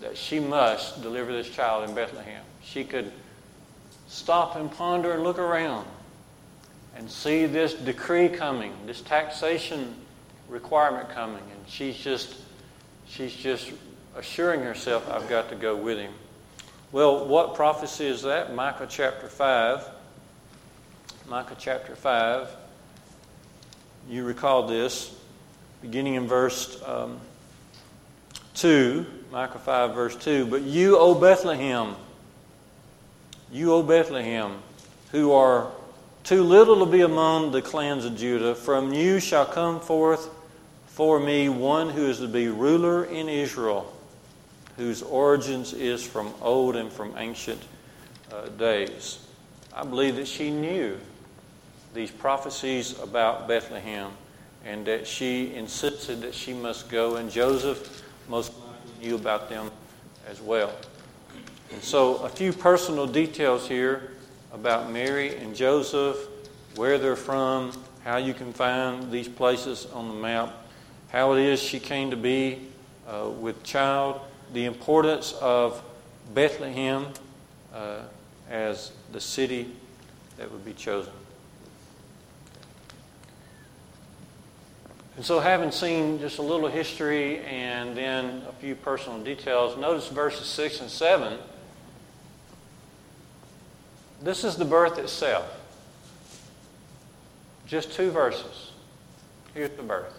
that 0.00 0.16
she 0.16 0.38
must 0.38 1.02
deliver 1.02 1.32
this 1.32 1.48
child 1.48 1.88
in 1.88 1.94
Bethlehem. 1.94 2.42
She 2.62 2.84
could 2.84 3.10
stop 4.06 4.56
and 4.56 4.70
ponder 4.70 5.12
and 5.12 5.24
look 5.24 5.38
around 5.38 5.86
and 6.94 7.10
see 7.10 7.46
this 7.46 7.74
decree 7.74 8.28
coming, 8.28 8.72
this 8.86 9.00
taxation 9.00 9.94
requirement 10.48 11.08
coming, 11.10 11.42
and 11.42 11.68
she's 11.68 11.96
just 11.96 12.34
she's 13.06 13.34
just 13.34 13.72
assuring 14.16 14.60
herself, 14.60 15.08
"I've 15.10 15.28
got 15.28 15.48
to 15.50 15.54
go 15.54 15.76
with 15.76 15.98
him." 15.98 16.12
Well, 16.90 17.26
what 17.26 17.54
prophecy 17.54 18.06
is 18.06 18.22
that? 18.22 18.54
Micah 18.54 18.86
chapter 18.88 19.28
five. 19.28 19.86
Micah 21.28 21.56
chapter 21.58 21.94
five. 21.94 22.48
You 24.08 24.24
recall 24.24 24.66
this, 24.66 25.14
beginning 25.82 26.14
in 26.14 26.26
verse 26.26 26.82
um, 26.86 27.20
two. 28.54 29.04
Micah 29.30 29.58
five, 29.58 29.94
verse 29.94 30.16
two. 30.16 30.46
But 30.46 30.62
you, 30.62 30.96
O 30.96 31.14
Bethlehem, 31.14 31.94
you, 33.52 33.74
O 33.74 33.82
Bethlehem, 33.82 34.56
who 35.12 35.32
are 35.32 35.70
too 36.24 36.42
little 36.42 36.84
to 36.84 36.90
be 36.90 37.02
among 37.02 37.52
the 37.52 37.60
clans 37.60 38.06
of 38.06 38.16
Judah, 38.16 38.54
from 38.54 38.94
you 38.94 39.20
shall 39.20 39.44
come 39.44 39.80
forth 39.80 40.30
for 40.98 41.20
me 41.20 41.48
one 41.48 41.88
who 41.88 42.06
is 42.06 42.18
to 42.18 42.26
be 42.26 42.48
ruler 42.48 43.04
in 43.04 43.28
Israel, 43.28 43.94
whose 44.76 45.00
origins 45.00 45.72
is 45.72 46.04
from 46.04 46.34
old 46.40 46.74
and 46.74 46.90
from 46.90 47.14
ancient 47.16 47.62
uh, 48.32 48.48
days. 48.48 49.24
I 49.72 49.84
believe 49.84 50.16
that 50.16 50.26
she 50.26 50.50
knew 50.50 50.98
these 51.94 52.10
prophecies 52.10 52.98
about 52.98 53.46
Bethlehem 53.46 54.10
and 54.64 54.84
that 54.86 55.06
she 55.06 55.54
insisted 55.54 56.20
that 56.22 56.34
she 56.34 56.52
must 56.52 56.88
go, 56.88 57.14
and 57.14 57.30
Joseph 57.30 58.02
most 58.28 58.52
likely 58.58 59.06
knew 59.06 59.14
about 59.14 59.48
them 59.48 59.70
as 60.28 60.40
well. 60.40 60.72
And 61.72 61.80
so, 61.80 62.16
a 62.24 62.28
few 62.28 62.52
personal 62.52 63.06
details 63.06 63.68
here 63.68 64.14
about 64.52 64.90
Mary 64.90 65.36
and 65.36 65.54
Joseph, 65.54 66.16
where 66.74 66.98
they're 66.98 67.14
from, 67.14 67.70
how 68.02 68.16
you 68.16 68.34
can 68.34 68.52
find 68.52 69.12
these 69.12 69.28
places 69.28 69.86
on 69.94 70.08
the 70.08 70.14
map 70.14 70.64
how 71.08 71.32
it 71.32 71.42
is 71.42 71.60
she 71.60 71.80
came 71.80 72.10
to 72.10 72.16
be 72.16 72.68
uh, 73.06 73.28
with 73.28 73.62
child, 73.62 74.20
the 74.52 74.64
importance 74.64 75.32
of 75.40 75.82
Bethlehem 76.34 77.06
uh, 77.74 78.00
as 78.50 78.92
the 79.12 79.20
city 79.20 79.68
that 80.36 80.50
would 80.50 80.64
be 80.64 80.72
chosen. 80.72 81.12
And 85.16 85.24
so, 85.24 85.40
having 85.40 85.72
seen 85.72 86.20
just 86.20 86.38
a 86.38 86.42
little 86.42 86.68
history 86.68 87.40
and 87.40 87.96
then 87.96 88.42
a 88.48 88.52
few 88.52 88.76
personal 88.76 89.18
details, 89.18 89.76
notice 89.76 90.06
verses 90.06 90.46
6 90.46 90.82
and 90.82 90.90
7. 90.90 91.38
This 94.22 94.44
is 94.44 94.56
the 94.56 94.64
birth 94.64 94.96
itself. 94.98 95.44
Just 97.66 97.92
two 97.92 98.10
verses. 98.10 98.70
Here's 99.54 99.70
the 99.70 99.82
birth. 99.82 100.17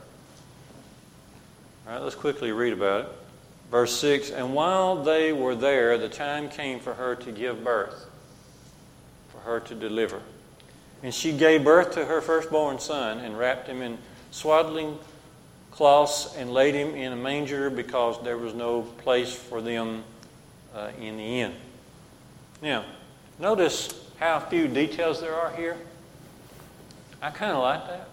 All 1.89 1.96
right, 1.96 2.03
let's 2.03 2.15
quickly 2.15 2.51
read 2.51 2.74
about 2.74 3.05
it. 3.05 3.08
Verse 3.72 3.98
6 3.98 4.29
And 4.29 4.53
while 4.53 5.01
they 5.01 5.34
were 5.34 5.55
there, 5.55 5.98
the 5.98 6.08
time 6.08 6.48
came 6.48 6.79
for 6.79 6.93
her 6.93 7.15
to 7.15 7.31
give 7.31 7.63
birth, 7.63 8.05
for 9.29 9.39
her 9.39 9.60
to 9.62 9.74
deliver. 9.74 10.22
And 11.01 11.12
she 11.12 11.31
gave 11.31 11.63
birth 11.63 11.96
to 11.96 12.05
her 12.05 12.22
firstborn 12.22 12.77
son 12.77 13.17
and 13.17 13.39
wrapped 13.39 13.67
him 13.67 13.81
in 13.81 13.98
swaddling 14.29 15.00
cloths 15.72 16.36
and 16.38 16.53
laid 16.53 16.75
him 16.75 16.93
in 16.93 17.12
a 17.12 17.15
manger 17.15 17.72
because 17.72 18.24
there 18.24 18.38
was 18.38 18.53
no 18.53 18.84
place 18.84 19.34
for 19.34 19.60
them 19.60 20.03
uh, 20.75 20.91
in 21.01 21.17
the 21.17 21.41
inn. 21.41 21.55
Now, 22.62 22.86
notice 23.39 24.00
how 24.19 24.39
few 24.41 24.67
details 24.67 25.22
there 25.22 25.34
are 25.34 25.55
here. 25.55 25.75
I 27.19 27.31
kind 27.31 27.53
of 27.53 27.63
like 27.63 27.88
that. 27.88 28.08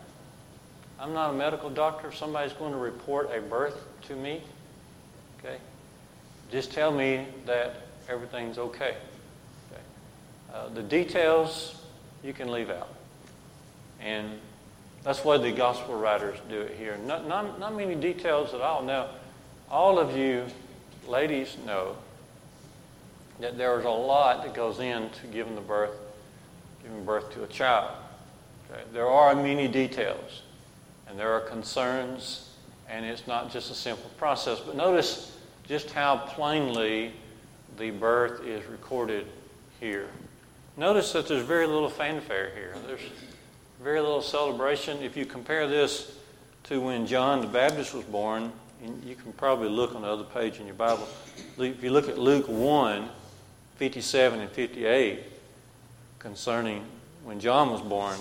I'm 0.98 1.12
not 1.12 1.30
a 1.30 1.32
medical 1.34 1.70
doctor. 1.70 2.08
If 2.08 2.16
somebody's 2.16 2.52
going 2.52 2.72
to 2.72 2.78
report 2.78 3.30
a 3.34 3.40
birth 3.40 3.84
to 4.08 4.16
me, 4.16 4.42
okay, 5.38 5.58
just 6.50 6.72
tell 6.72 6.90
me 6.90 7.26
that 7.44 7.74
everything's 8.08 8.58
okay. 8.58 8.96
okay. 9.70 9.82
Uh, 10.52 10.68
the 10.70 10.82
details 10.82 11.82
you 12.22 12.32
can 12.32 12.50
leave 12.50 12.70
out. 12.70 12.88
And 14.00 14.38
that's 15.02 15.24
why 15.24 15.38
the 15.38 15.52
gospel 15.52 15.98
writers 15.98 16.38
do 16.48 16.60
it 16.60 16.76
here. 16.76 16.96
Not, 17.06 17.28
not, 17.28 17.60
not 17.60 17.74
many 17.74 17.94
details 17.94 18.54
at 18.54 18.60
all. 18.60 18.82
Now, 18.82 19.08
all 19.70 19.98
of 19.98 20.16
you 20.16 20.46
ladies 21.06 21.56
know 21.64 21.96
that 23.40 23.58
there 23.58 23.78
is 23.78 23.84
a 23.84 23.90
lot 23.90 24.44
that 24.44 24.54
goes 24.54 24.80
into 24.80 25.26
giving 25.28 25.54
the 25.54 25.60
birth, 25.60 25.92
giving 26.82 27.04
birth 27.04 27.32
to 27.34 27.44
a 27.44 27.46
child. 27.46 27.92
Okay? 28.70 28.82
There 28.92 29.08
are 29.08 29.34
many 29.34 29.68
details, 29.68 30.42
and 31.08 31.18
there 31.18 31.32
are 31.32 31.40
concerns, 31.40 32.50
and 32.88 33.04
it's 33.04 33.26
not 33.26 33.50
just 33.52 33.70
a 33.70 33.75
simple 33.75 34.10
process. 34.18 34.60
But 34.60 34.76
notice 34.76 35.36
just 35.66 35.90
how 35.90 36.16
plainly 36.16 37.12
the 37.78 37.90
birth 37.90 38.44
is 38.44 38.64
recorded 38.66 39.26
here. 39.80 40.08
Notice 40.76 41.12
that 41.12 41.26
there's 41.26 41.44
very 41.44 41.66
little 41.66 41.88
fanfare 41.88 42.50
here. 42.54 42.75
There's 42.86 43.00
very 43.82 44.00
little 44.00 44.22
celebration. 44.22 45.02
If 45.02 45.16
you 45.16 45.25
compare 45.25 45.66
this 45.66 46.16
to 46.64 46.80
when 46.80 47.06
John 47.06 47.40
the 47.40 47.46
Baptist 47.46 47.94
was 47.94 48.04
born, 48.04 48.52
and 48.82 49.02
you 49.04 49.14
can 49.14 49.32
probably 49.32 49.68
look 49.68 49.94
on 49.94 50.02
the 50.02 50.08
other 50.08 50.25
page 50.25 50.60
in 50.60 50.66
your 50.66 50.75
Bible. 50.75 51.08
If 51.58 51.82
you 51.82 51.90
look 51.90 52.08
at 52.08 52.18
Luke 52.18 52.46
1, 52.48 53.08
57 53.76 54.40
and 54.40 54.50
58, 54.50 55.20
concerning 56.18 56.84
when 57.25 57.40
John 57.40 57.70
was 57.70 57.80
born, 57.80 58.18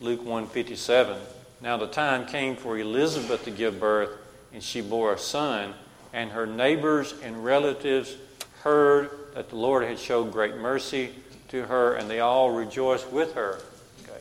Luke 0.00 0.24
1 0.24 0.46
57. 0.46 1.18
Now 1.60 1.76
the 1.76 1.86
time 1.86 2.26
came 2.26 2.56
for 2.56 2.78
Elizabeth 2.78 3.44
to 3.44 3.50
give 3.50 3.80
birth, 3.80 4.10
and 4.52 4.62
she 4.62 4.80
bore 4.80 5.12
a 5.12 5.18
son, 5.18 5.74
and 6.12 6.30
her 6.30 6.46
neighbors 6.46 7.14
and 7.22 7.44
relatives 7.44 8.14
heard 8.62 9.10
that 9.34 9.50
the 9.50 9.56
Lord 9.56 9.84
had 9.84 9.98
showed 9.98 10.32
great 10.32 10.56
mercy 10.56 11.10
to 11.48 11.64
her, 11.66 11.94
and 11.94 12.08
they 12.08 12.20
all 12.20 12.50
rejoiced 12.50 13.10
with 13.10 13.34
her. 13.34 13.60
Okay. 14.02 14.18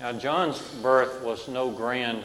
Now, 0.00 0.12
John's 0.12 0.60
birth 0.82 1.22
was 1.22 1.48
no 1.48 1.70
grand 1.70 2.24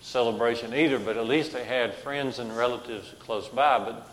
celebration 0.00 0.74
either, 0.74 0.98
but 0.98 1.16
at 1.16 1.26
least 1.26 1.52
they 1.52 1.64
had 1.64 1.94
friends 1.94 2.38
and 2.38 2.56
relatives 2.56 3.14
close 3.20 3.48
by. 3.48 3.78
But 3.78 4.06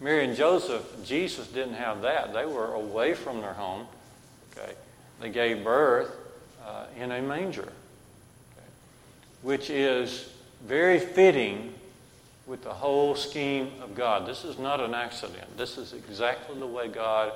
Mary 0.00 0.24
and 0.24 0.36
Joseph, 0.36 0.84
Jesus 1.04 1.46
didn't 1.48 1.74
have 1.74 2.02
that. 2.02 2.32
They 2.32 2.46
were 2.46 2.74
away 2.74 3.14
from 3.14 3.40
their 3.40 3.54
home. 3.54 3.86
Okay. 4.56 4.72
They 5.20 5.30
gave 5.30 5.64
birth 5.64 6.10
uh, 6.64 6.84
in 6.96 7.12
a 7.12 7.22
manger. 7.22 7.72
Which 9.44 9.68
is 9.68 10.30
very 10.66 10.98
fitting 10.98 11.72
with 12.46 12.64
the 12.64 12.72
whole 12.72 13.14
scheme 13.14 13.70
of 13.82 13.94
God. 13.94 14.26
This 14.26 14.42
is 14.42 14.58
not 14.58 14.80
an 14.80 14.94
accident. 14.94 15.56
This 15.56 15.76
is 15.76 15.92
exactly 15.92 16.58
the 16.58 16.66
way 16.66 16.88
God 16.88 17.32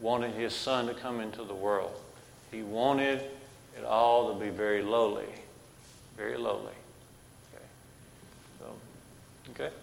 wanted 0.00 0.32
his 0.32 0.54
son 0.54 0.86
to 0.86 0.94
come 0.94 1.20
into 1.20 1.44
the 1.44 1.54
world. 1.54 1.92
He 2.50 2.62
wanted 2.62 3.20
it 3.76 3.84
all 3.86 4.32
to 4.32 4.40
be 4.40 4.48
very 4.48 4.82
lowly. 4.82 5.26
Very 6.16 6.38
lowly. 6.38 6.72
Okay. 7.52 7.64
So, 8.58 8.66
okay. 9.50 9.74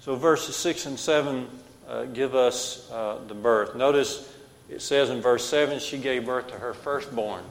So 0.00 0.14
verses 0.14 0.54
6 0.54 0.86
and 0.86 0.98
7 0.98 1.48
uh, 1.88 2.04
give 2.04 2.36
us 2.36 2.88
uh, 2.92 3.18
the 3.26 3.34
birth. 3.34 3.74
Notice 3.74 4.32
it 4.68 4.82
says 4.82 5.10
in 5.10 5.20
verse 5.20 5.44
7 5.46 5.80
she 5.80 5.98
gave 5.98 6.26
birth 6.26 6.46
to 6.48 6.54
her 6.54 6.74
firstborn. 6.74 7.42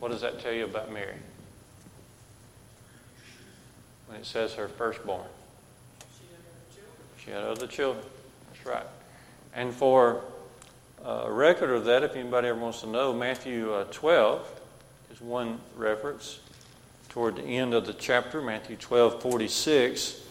What 0.00 0.10
does 0.10 0.22
that 0.22 0.40
tell 0.40 0.52
you 0.52 0.64
about 0.64 0.90
Mary? 0.90 1.14
When 4.10 4.18
it 4.18 4.26
says 4.26 4.54
her 4.54 4.66
firstborn. 4.66 5.22
She 7.24 7.30
had 7.30 7.44
other 7.44 7.68
children. 7.68 8.04
That's 8.52 8.66
right. 8.66 8.86
And 9.54 9.72
for 9.72 10.22
uh, 11.04 11.26
a 11.26 11.32
record 11.32 11.70
of 11.70 11.84
that, 11.84 12.02
if 12.02 12.16
anybody 12.16 12.48
ever 12.48 12.58
wants 12.58 12.80
to 12.80 12.88
know, 12.88 13.12
Matthew 13.12 13.72
uh, 13.72 13.84
12 13.92 14.60
is 15.12 15.20
one 15.20 15.60
reference 15.76 16.40
toward 17.08 17.36
the 17.36 17.44
end 17.44 17.72
of 17.72 17.86
the 17.86 17.92
chapter, 17.92 18.42
Matthew 18.42 18.74
12 18.74 19.22
46, 19.22 20.22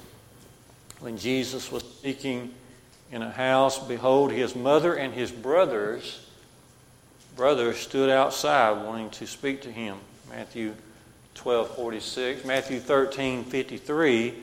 when 1.00 1.18
Jesus 1.18 1.72
was 1.72 1.84
speaking 1.84 2.54
in 3.13 3.22
a 3.22 3.32
house, 3.32 3.80
behold, 3.80 4.34
his 4.34 4.58
mother 4.58 4.94
and 4.94 5.13
his 5.13 5.32
brothers 5.32 6.26
brothers 7.38 7.78
stood 7.78 8.10
outside 8.10 8.86
wanting 8.86 9.10
to 9.12 9.26
speak 9.26 9.62
to 9.62 9.72
him. 9.72 9.96
Matthew 10.30 10.76
12 11.39 11.75
46. 11.75 12.45
Matthew 12.45 12.80
13 12.80 13.43
53 13.43 14.36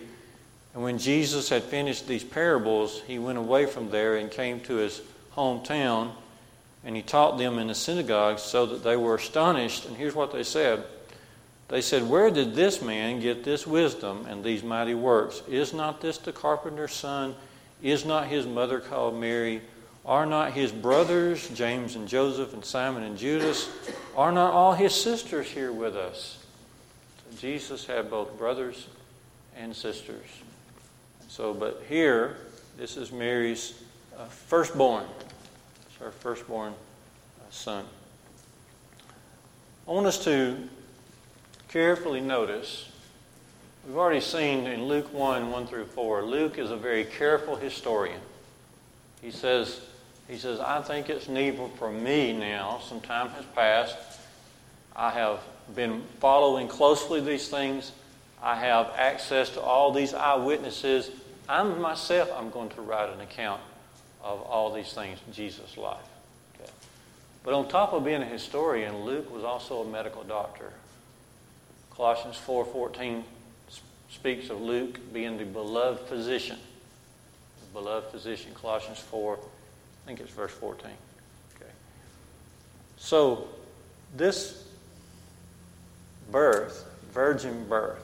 and 0.77 0.85
when 0.85 0.99
Jesus 0.99 1.49
had 1.49 1.63
finished 1.63 2.07
these 2.07 2.23
parables, 2.23 3.01
he 3.07 3.19
went 3.19 3.39
away 3.39 3.65
from 3.65 3.89
there 3.89 4.17
and 4.17 4.31
came 4.31 4.61
to 4.61 4.75
his 4.75 5.01
hometown, 5.35 6.11
and 6.85 6.95
he 6.95 7.01
taught 7.01 7.39
them 7.39 7.59
in 7.59 7.69
the 7.69 7.75
synagogue 7.75 8.39
so 8.39 8.67
that 8.67 8.85
they 8.85 8.95
were 8.95 9.15
astonished. 9.15 9.87
And 9.87 9.97
here's 9.97 10.15
what 10.15 10.33
they 10.33 10.43
said 10.43 10.85
They 11.69 11.81
said, 11.81 12.07
Where 12.07 12.31
did 12.31 12.55
this 12.55 12.83
man 12.83 13.21
get 13.21 13.43
this 13.43 13.67
wisdom 13.67 14.27
and 14.27 14.45
these 14.45 14.63
mighty 14.63 14.95
works? 14.95 15.43
Is 15.49 15.73
not 15.73 16.03
this 16.03 16.19
the 16.19 16.31
carpenter's 16.31 16.93
son? 16.93 17.35
Is 17.83 18.05
not 18.05 18.27
his 18.27 18.45
mother 18.47 18.79
called 18.79 19.19
Mary? 19.19 19.63
Are 20.05 20.27
not 20.27 20.53
his 20.53 20.73
brothers, 20.73 21.49
James 21.55 21.97
and 21.97 22.07
Joseph 22.07 22.53
and 22.53 22.63
Simon 22.63 23.03
and 23.03 23.17
Judas, 23.17 23.67
are 24.15 24.31
not 24.31 24.53
all 24.53 24.75
his 24.75 24.95
sisters 24.95 25.47
here 25.47 25.73
with 25.73 25.97
us? 25.97 26.46
Jesus 27.39 27.87
had 27.87 28.11
both 28.11 28.39
brothers 28.39 28.89
and 29.57 29.75
sisters. 29.75 30.27
So, 31.29 31.53
but 31.53 31.85
here, 31.89 32.37
this 32.79 32.97
is 32.97 33.13
Mary's 33.13 33.83
uh, 34.19 34.25
firstborn. 34.27 35.05
It's 35.87 35.97
her 35.99 36.11
firstborn 36.11 36.73
uh, 36.73 37.45
son. 37.51 37.85
I 39.87 39.93
want 39.93 40.07
us 40.07 40.23
to 40.25 40.57
carefully 41.69 42.21
notice. 42.21 42.91
We've 43.87 43.97
already 43.97 44.21
seen 44.21 44.67
in 44.67 44.85
Luke 44.87 45.13
1 45.13 45.51
1 45.51 45.67
through 45.67 45.87
4, 45.87 46.23
Luke 46.25 46.59
is 46.59 46.71
a 46.71 46.77
very 46.77 47.05
careful 47.05 47.57
historian. 47.57 48.21
He 49.21 49.31
says, 49.31 49.81
he 50.29 50.39
says, 50.39 50.59
I 50.59 50.81
think 50.83 51.09
it's 51.09 51.29
needful 51.29 51.69
for 51.79 51.91
me 51.91 52.33
now, 52.33 52.81
some 52.83 53.01
time 53.01 53.29
has 53.31 53.45
passed. 53.55 53.97
I 54.95 55.11
have 55.11 55.41
been 55.75 56.03
following 56.21 56.69
closely 56.69 57.21
these 57.21 57.49
things. 57.49 57.93
I 58.43 58.55
have 58.57 58.93
access 58.97 59.51
to 59.51 59.61
all 59.61 59.93
these 59.93 60.15
eyewitnesses. 60.15 61.11
I'm 61.49 61.81
myself, 61.81 62.31
I'm 62.37 62.51
going 62.51 62.69
to 62.71 62.83
write 62.83 63.11
an 63.11 63.21
account 63.21 63.61
of 64.23 64.43
all 64.43 64.73
these 64.73 64.93
things 64.93 65.19
in 65.27 65.33
Jesus' 65.33 65.77
life. 65.77 65.99
Okay. 66.55 66.71
But 67.45 67.55
on 67.55 67.69
top 67.69 67.93
of 67.93 68.05
being 68.05 68.23
a 68.23 68.27
historian, 68.27 69.05
Luke 69.05 69.33
was 69.33 69.45
also 69.45 69.83
a 69.83 69.87
medical 69.87 70.23
doctor. 70.25 70.73
Colossians 71.95 72.37
4.14 72.47 73.23
speaks 74.11 74.51
of 74.51 74.61
Luke 74.61 75.01
being 75.13 75.39
the 75.39 75.45
beloved 75.45 76.09
physician. 76.09 76.59
The 77.61 77.81
beloved 77.81 78.11
physician. 78.11 78.53
Colossians 78.55 78.99
4, 78.99 79.35
I 79.37 80.07
think 80.07 80.21
it's 80.21 80.31
verse 80.31 80.53
14. 80.53 80.91
Okay. 81.57 81.71
So 82.97 83.49
this 84.17 84.66
birth, 86.31 86.89
virgin 87.13 87.67
birth, 87.69 88.03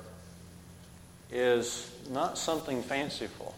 is 1.30 1.90
not 2.10 2.36
something 2.38 2.82
fanciful. 2.82 3.54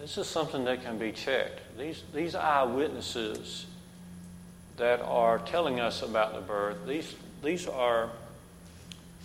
This 0.00 0.18
is 0.18 0.26
something 0.26 0.64
that 0.64 0.82
can 0.82 0.98
be 0.98 1.12
checked. 1.12 1.60
These, 1.78 2.02
these 2.12 2.34
eyewitnesses 2.34 3.66
that 4.76 5.00
are 5.00 5.38
telling 5.38 5.78
us 5.78 6.02
about 6.02 6.34
the 6.34 6.40
birth, 6.40 6.76
these, 6.86 7.14
these, 7.42 7.68
are, 7.68 8.10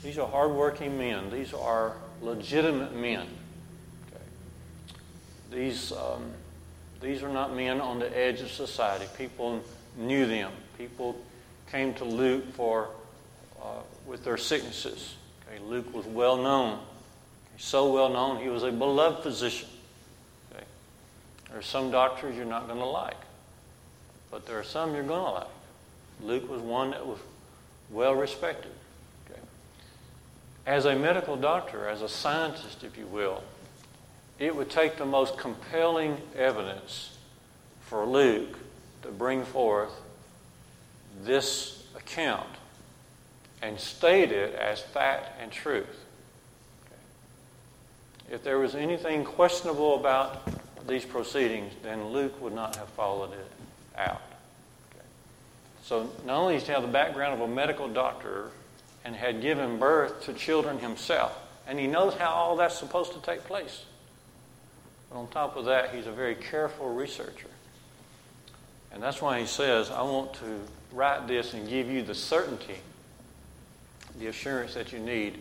these 0.03 0.17
are 0.17 0.27
hardworking 0.27 0.97
men. 0.97 1.31
These 1.31 1.53
are 1.53 1.93
legitimate 2.21 2.95
men. 2.95 3.27
Okay. 4.07 4.23
These, 5.51 5.91
um, 5.91 6.31
these 7.01 7.23
are 7.23 7.29
not 7.29 7.55
men 7.55 7.81
on 7.81 7.99
the 7.99 8.17
edge 8.17 8.41
of 8.41 8.51
society. 8.51 9.05
People 9.17 9.63
knew 9.97 10.25
them. 10.25 10.51
People 10.77 11.19
came 11.71 11.93
to 11.95 12.05
Luke 12.05 12.53
for, 12.53 12.89
uh, 13.61 13.81
with 14.05 14.23
their 14.23 14.37
sicknesses. 14.37 15.15
Okay. 15.47 15.63
Luke 15.63 15.93
was 15.93 16.05
well 16.05 16.37
known 16.37 16.79
so 17.57 17.91
well 17.91 18.09
known, 18.09 18.41
he 18.41 18.49
was 18.49 18.63
a 18.63 18.71
beloved 18.71 19.23
physician. 19.23 19.67
Okay? 20.53 20.63
There 21.49 21.59
are 21.59 21.63
some 21.63 21.91
doctors 21.91 22.35
you're 22.35 22.45
not 22.45 22.67
going 22.67 22.79
to 22.79 22.85
like, 22.85 23.17
but 24.31 24.45
there 24.45 24.59
are 24.59 24.63
some 24.63 24.93
you're 24.93 25.03
going 25.03 25.25
to 25.25 25.31
like. 25.31 25.47
Luke 26.21 26.49
was 26.49 26.61
one 26.61 26.91
that 26.91 27.05
was 27.05 27.19
well 27.89 28.15
respected. 28.15 28.71
Okay? 29.29 29.39
as 30.65 30.85
a 30.85 30.95
medical 30.95 31.35
doctor, 31.35 31.87
as 31.87 32.01
a 32.01 32.09
scientist, 32.09 32.83
if 32.83 32.97
you 32.97 33.07
will, 33.07 33.43
it 34.39 34.55
would 34.55 34.69
take 34.69 34.97
the 34.97 35.05
most 35.05 35.37
compelling 35.37 36.17
evidence 36.35 37.17
for 37.81 38.05
Luke 38.05 38.57
to 39.01 39.09
bring 39.09 39.43
forth 39.43 39.93
this 41.23 41.83
account 41.95 42.49
and 43.61 43.79
state 43.79 44.31
it 44.31 44.53
as 44.55 44.81
fact 44.81 45.41
and 45.41 45.51
truth. 45.51 46.05
If 48.29 48.43
there 48.43 48.59
was 48.59 48.75
anything 48.75 49.23
questionable 49.23 49.95
about 49.95 50.49
these 50.87 51.05
proceedings, 51.05 51.73
then 51.83 52.07
Luke 52.07 52.39
would 52.41 52.53
not 52.53 52.75
have 52.75 52.89
followed 52.89 53.33
it 53.33 53.51
out. 53.97 54.21
Okay. 54.91 55.05
So 55.83 56.09
not 56.25 56.37
only 56.37 56.55
does 56.55 56.67
he 56.67 56.73
have 56.73 56.81
the 56.81 56.87
background 56.87 57.33
of 57.33 57.49
a 57.49 57.53
medical 57.53 57.87
doctor 57.87 58.51
and 59.05 59.15
had 59.15 59.41
given 59.41 59.79
birth 59.79 60.23
to 60.23 60.33
children 60.33 60.79
himself, 60.79 61.37
and 61.67 61.79
he 61.79 61.87
knows 61.87 62.13
how 62.15 62.29
all 62.29 62.55
that's 62.57 62.77
supposed 62.77 63.13
to 63.13 63.19
take 63.21 63.43
place. 63.45 63.85
But 65.09 65.19
on 65.19 65.27
top 65.29 65.55
of 65.55 65.65
that, 65.65 65.93
he's 65.93 66.07
a 66.07 66.11
very 66.11 66.35
careful 66.35 66.93
researcher. 66.93 67.49
And 68.91 69.01
that's 69.01 69.21
why 69.21 69.39
he 69.39 69.45
says, 69.45 69.89
I 69.91 70.01
want 70.01 70.33
to 70.35 70.61
write 70.91 71.27
this 71.27 71.53
and 71.53 71.67
give 71.69 71.89
you 71.89 72.03
the 72.03 72.15
certainty, 72.15 72.77
the 74.19 74.27
assurance 74.27 74.73
that 74.73 74.91
you 74.91 74.99
need 74.99 75.39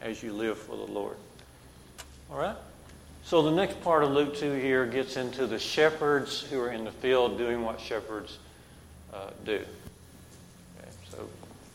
as 0.00 0.22
you 0.22 0.32
live 0.32 0.58
for 0.58 0.76
the 0.76 0.92
Lord. 0.92 1.16
All 2.30 2.38
right? 2.38 2.56
So 3.24 3.42
the 3.42 3.50
next 3.50 3.80
part 3.82 4.02
of 4.02 4.10
Luke 4.10 4.36
2 4.36 4.52
here 4.54 4.84
gets 4.86 5.16
into 5.16 5.46
the 5.46 5.58
shepherds 5.58 6.40
who 6.40 6.60
are 6.60 6.70
in 6.70 6.84
the 6.84 6.90
field 6.90 7.38
doing 7.38 7.62
what 7.62 7.80
shepherds 7.80 8.38
uh, 9.12 9.30
do. 9.44 9.56
Okay, 9.56 10.90
so 11.10 11.28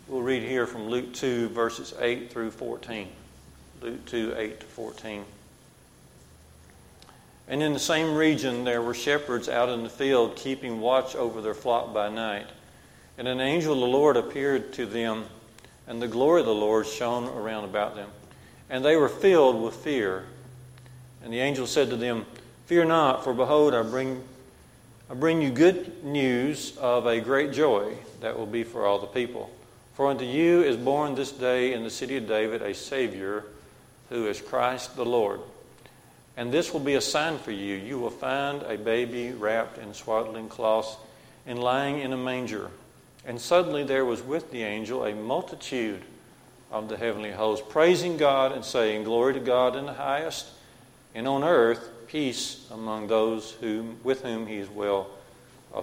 we'll 0.08 0.22
read 0.22 0.44
here 0.44 0.68
from 0.68 0.88
Luke 0.88 1.14
2, 1.14 1.50
verses 1.50 1.94
8 2.00 2.32
through 2.32 2.52
14. 2.52 3.08
Luke 3.82 4.06
2, 4.06 4.34
8 4.36 4.60
to 4.60 4.66
14. 4.66 5.24
And 7.48 7.64
in 7.64 7.74
the 7.74 7.80
same 7.80 8.16
region 8.16 8.66
there 8.66 8.82
were 8.82 8.94
shepherds 8.94 9.48
out 9.48 9.70
in 9.70 9.84
the 9.84 9.90
field 9.90 10.36
keeping 10.36 10.82
watch 10.82 11.16
over 11.16 11.42
their 11.42 11.54
flock 11.54 11.94
by 11.94 12.10
night. 12.10 12.48
And 13.18 13.28
an 13.28 13.40
angel 13.40 13.74
of 13.74 13.80
the 13.80 13.88
Lord 13.88 14.18
appeared 14.18 14.74
to 14.74 14.86
them, 14.86 15.26
and 15.88 16.02
the 16.02 16.08
glory 16.08 16.42
of 16.42 16.46
the 16.46 16.54
Lord 16.54 16.86
shone 16.86 17.28
around 17.30 17.64
about 17.64 17.96
them. 17.96 18.10
And 18.70 18.84
they 18.84 18.96
were 18.96 19.10
filled 19.10 19.62
with 19.62 19.76
fear. 19.76 20.26
And 21.24 21.32
the 21.32 21.40
angel 21.40 21.66
said 21.66 21.90
to 21.90 21.96
them, 21.96 22.26
Fear 22.66 22.86
not, 22.86 23.24
for 23.24 23.34
behold, 23.34 23.74
I 23.74 23.82
bring, 23.82 24.22
I 25.10 25.14
bring 25.14 25.42
you 25.42 25.50
good 25.50 26.04
news 26.04 26.76
of 26.78 27.06
a 27.06 27.22
great 27.22 27.54
joy 27.54 27.94
that 28.20 28.38
will 28.38 28.46
be 28.46 28.64
for 28.64 28.86
all 28.86 29.00
the 29.00 29.08
people. 29.08 29.50
For 29.94 30.08
unto 30.08 30.26
you 30.26 30.64
is 30.64 30.76
born 30.76 31.16
this 31.16 31.32
day 31.32 31.74
in 31.74 31.84
the 31.84 31.90
city 31.90 32.18
of 32.18 32.28
David 32.28 32.62
a 32.62 32.74
Savior, 32.74 33.46
who 34.10 34.28
is 34.28 34.42
Christ 34.42 34.96
the 34.96 35.06
Lord. 35.06 35.40
And 36.36 36.52
this 36.52 36.72
will 36.72 36.82
be 36.82 36.96
a 36.96 37.02
sign 37.02 37.40
for 37.40 37.52
you. 37.52 37.76
You 37.76 37.98
will 37.98 38.12
find 38.12 38.62
a 38.64 38.78
baby 38.78 39.32
wrapped 39.32 39.80
in 39.80 39.94
swaddling 39.94 40.50
cloths 40.50 40.98
and 41.48 41.58
lying 41.58 42.00
in 42.00 42.14
a 42.14 42.18
manger. 42.18 42.70
And 43.28 43.42
suddenly 43.42 43.84
there 43.84 44.06
was 44.06 44.24
with 44.24 44.52
the 44.52 44.64
angel 44.64 45.06
a 45.06 45.14
multitude 45.14 46.02
of 46.72 46.88
the 46.88 46.96
heavenly 46.96 47.32
host, 47.32 47.68
praising 47.68 48.16
God 48.16 48.54
and 48.54 48.64
saying, 48.64 49.04
Glory 49.04 49.34
to 49.34 49.42
God 49.42 49.76
in 49.76 49.86
the 49.86 49.94
highest 49.94 50.48
and 51.14 51.28
on 51.28 51.44
earth 51.44 51.90
peace 52.08 52.66
among 52.72 53.08
those 53.08 53.52
whom, 53.52 53.98
with 54.04 54.24
whom 54.24 54.48
he 54.48 54.56
is 54.56 54.70
well 54.70 55.10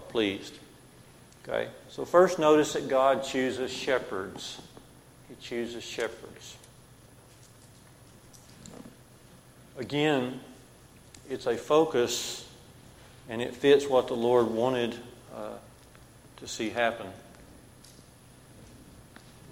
pleased. 0.09 0.55
Okay? 1.47 1.69
So 1.91 2.07
first 2.07 2.39
notice 2.39 2.73
that 2.73 2.89
God 2.89 3.23
chooses 3.23 3.71
shepherds. 3.71 4.61
He 5.29 5.35
chooses 5.43 5.85
shepherds. 5.85 6.57
Again, 9.77 10.41
it's 11.29 11.47
a 11.47 11.57
focus 11.57 12.49
and 13.29 13.43
it 13.43 13.55
fits 13.55 13.87
what 13.87 14.09
the 14.09 14.15
Lord 14.15 14.47
wanted 14.47 14.95
uh, 15.35 15.51
to 16.39 16.49
see 16.49 16.71
happen. 16.71 17.07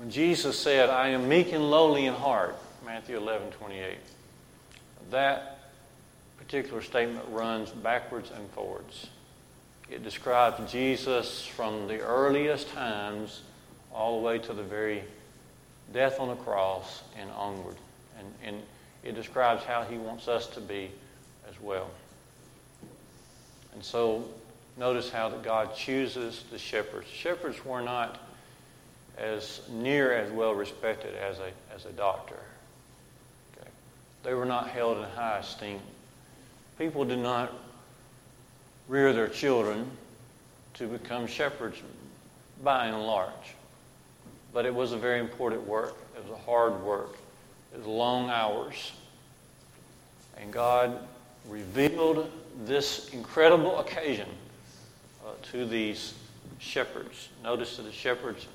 When 0.03 0.11
Jesus 0.11 0.59
said, 0.59 0.91
I 0.91 1.11
am 1.11 1.29
meek 1.29 1.53
and 1.53 1.71
lowly 1.71 2.07
in 2.07 2.15
heart, 2.15 2.57
Matthew 2.85 3.17
11 3.17 3.53
28, 3.53 3.99
that 5.13 5.61
particular 6.39 6.83
statement 6.83 7.25
runs 7.29 7.71
backwards 7.71 8.33
and 8.35 8.51
forwards. 8.51 9.07
It 9.89 10.03
describes 10.03 10.73
Jesus 10.73 11.47
from 11.47 11.87
the 11.87 12.01
earliest 12.01 12.69
times 12.73 13.43
all 13.95 14.19
the 14.19 14.27
way 14.27 14.39
to 14.41 14.53
the 14.53 14.65
very 14.65 15.05
death 15.93 16.19
on 16.19 16.27
the 16.27 16.35
cross 16.35 17.05
and 17.17 17.31
onward. 17.31 17.77
And, 18.19 18.27
and 18.43 18.63
it 19.05 19.15
describes 19.15 19.63
how 19.63 19.85
he 19.85 19.99
wants 19.99 20.27
us 20.27 20.49
to 20.49 20.61
be 20.61 20.91
as 21.49 21.55
well. 21.61 21.89
And 23.73 23.85
so 23.85 24.25
notice 24.77 25.11
how 25.11 25.29
that 25.29 25.45
God 25.45 25.77
chooses 25.77 26.43
the 26.51 26.59
shepherds. 26.59 27.07
Shepherds 27.07 27.65
were 27.65 27.83
not 27.83 28.19
as 29.19 29.61
near 29.71 30.13
as 30.13 30.31
well 30.31 30.55
respected 30.55 31.15
as 31.15 31.39
a, 31.39 31.51
as 31.75 31.85
a 31.87 31.93
doctor. 31.93 32.39
Okay. 33.57 33.69
They 34.23 34.35
were 34.35 34.47
not 34.47 34.69
held 34.69 34.99
in 34.99 35.05
high 35.05 35.39
esteem 35.39 35.81
people 36.83 37.05
did 37.05 37.19
not 37.19 37.53
rear 38.89 39.13
their 39.13 39.29
children 39.29 39.89
to 40.75 40.89
become 40.89 41.29
shepherds 41.29 41.81
by 42.63 42.87
and 42.87 43.07
large. 43.07 43.55
But 44.53 44.67
it 44.67 44.75
was 44.75 44.91
a 44.91 44.99
very 44.99 45.21
important 45.21 45.67
work. 45.67 45.97
It 46.17 46.25
was 46.29 46.33
a 46.33 46.43
hard 46.43 46.83
work. 46.83 47.17
It 47.73 47.79
was 47.79 47.87
long 47.87 48.31
hours. 48.31 48.93
And 50.39 50.53
God 50.53 50.99
revealed 51.49 52.31
this 52.65 53.11
incredible 53.11 53.79
occasion 53.79 54.29
uh, 55.25 55.31
to 55.53 55.65
these 55.65 56.15
shepherds. 56.59 57.29
Notice 57.45 57.77
that 57.77 57.85
the 57.85 57.93
shepherds 57.93 58.47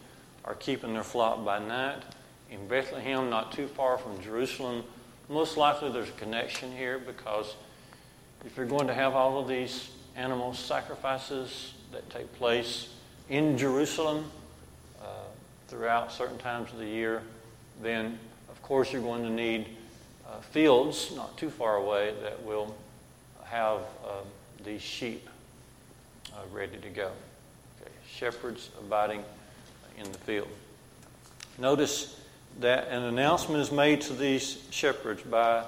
are 0.48 0.56
keeping 0.56 0.94
their 0.94 1.04
flock 1.04 1.44
by 1.44 1.60
night 1.60 2.02
in 2.50 2.68
Bethlehem, 2.70 3.30
not 3.30 3.52
too 3.52 3.68
far 3.68 3.98
from 3.98 4.20
Jerusalem. 4.22 4.84
Most 5.28 5.58
likely 5.58 5.92
there's 5.92 6.08
a 6.08 6.14
connection 6.14 6.72
here 6.72 6.98
because 6.98 7.54
if 8.46 8.56
you're 8.56 8.66
going 8.66 8.88
to 8.88 8.94
have 8.94 9.14
all 9.14 9.40
of 9.40 9.50
these 9.50 9.90
animal 10.16 10.54
sacrifices 10.54 11.74
that 11.92 12.10
take 12.10 12.34
place 12.36 12.94
in 13.28 13.58
Jerusalem 13.58 14.32
uh, 15.02 15.08
throughout 15.68 16.14
certain 16.14 16.38
times 16.38 16.72
of 16.72 16.80
the 16.80 16.86
year, 16.86 17.24
then 17.82 18.18
of 18.50 18.62
course 18.62 18.94
you're 18.94 19.02
going 19.02 19.24
to 19.24 19.30
need 19.30 19.68
uh, 20.26 20.40
fields 20.40 21.12
not 21.14 21.38
too 21.38 21.50
far 21.50 21.76
away 21.76 22.14
that 22.22 22.42
will 22.46 22.74
have 23.44 23.82
uh, 24.06 24.22
these 24.64 24.82
sheep 24.82 25.28
uh, 26.34 26.38
ready 26.54 26.78
to 26.78 26.90
go. 26.90 27.12
Okay. 27.82 27.92
Shepherds 28.10 28.70
abiding 28.80 29.26
in 29.98 30.12
the 30.12 30.18
field. 30.20 30.48
Notice 31.58 32.20
that 32.60 32.88
an 32.90 33.04
announcement 33.04 33.62
is 33.62 33.72
made 33.72 34.02
to 34.02 34.14
these 34.14 34.64
shepherds 34.72 35.24
by 35.24 35.64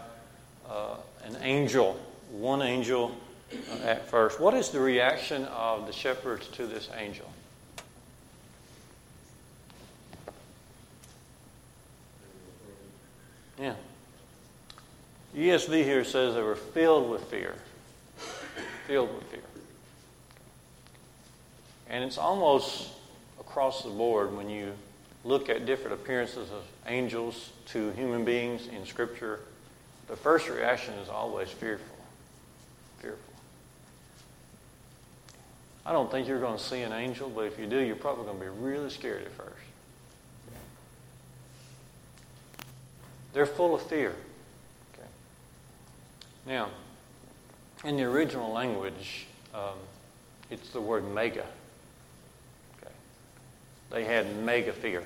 uh, 0.70 0.96
an 1.24 1.38
angel 1.42 2.00
one 2.32 2.62
angel 2.62 3.16
uh, 3.52 3.84
at 3.84 4.08
first. 4.08 4.40
What 4.40 4.54
is 4.54 4.70
the 4.70 4.80
reaction 4.80 5.46
of 5.46 5.88
the 5.88 5.94
shepherds 5.94 6.48
to 6.50 6.68
this 6.68 6.90
angel? 6.96 7.30
Yeah. 13.60 13.74
ESV 15.36 15.84
here 15.84 16.04
says 16.04 16.36
they 16.36 16.42
were 16.42 16.56
filled 16.56 17.10
with 17.10 17.24
fear. 17.26 17.56
Filled 18.88 19.14
with 19.14 19.24
fear. 19.26 19.42
And 21.90 22.04
it's 22.04 22.18
almost 22.18 22.90
across 23.60 23.84
the 23.84 23.90
board 23.90 24.34
when 24.38 24.50
you 24.50 24.72
look 25.26 25.50
at 25.50 25.66
different 25.66 25.94
appearances 25.94 26.50
of 26.50 26.64
angels 26.88 27.52
to 27.66 27.92
human 27.92 28.24
beings 28.24 28.68
in 28.68 28.86
Scripture. 28.86 29.42
The 30.08 30.16
first 30.16 30.48
reaction 30.48 30.94
is 30.94 31.10
always 31.10 31.50
fearful 31.50 31.98
fearful. 33.00 33.34
I 35.86 35.92
don't 35.92 36.10
think 36.10 36.26
you're 36.26 36.40
going 36.40 36.58
to 36.58 36.64
see 36.64 36.84
an 36.84 36.94
angel, 36.94 37.30
but 37.30 37.48
if 37.48 37.60
you 37.60 37.66
do, 37.66 37.80
you're 37.80 37.98
probably 37.98 38.24
going 38.24 38.40
to 38.40 38.46
be 38.46 38.50
really 38.50 38.90
scared 38.90 39.24
at 39.24 39.32
first. 39.34 39.52
They're 43.34 43.46
full 43.46 43.76
of 43.76 43.82
fear. 43.82 44.16
Okay. 44.94 45.08
Now, 46.46 46.70
in 47.84 47.98
the 47.98 48.04
original 48.04 48.54
language, 48.54 49.28
um, 49.54 49.76
it's 50.50 50.70
the 50.70 50.80
word 50.80 51.04
mega. 51.14 51.46
They 53.90 54.04
had 54.04 54.38
mega 54.38 54.72
fear. 54.72 55.04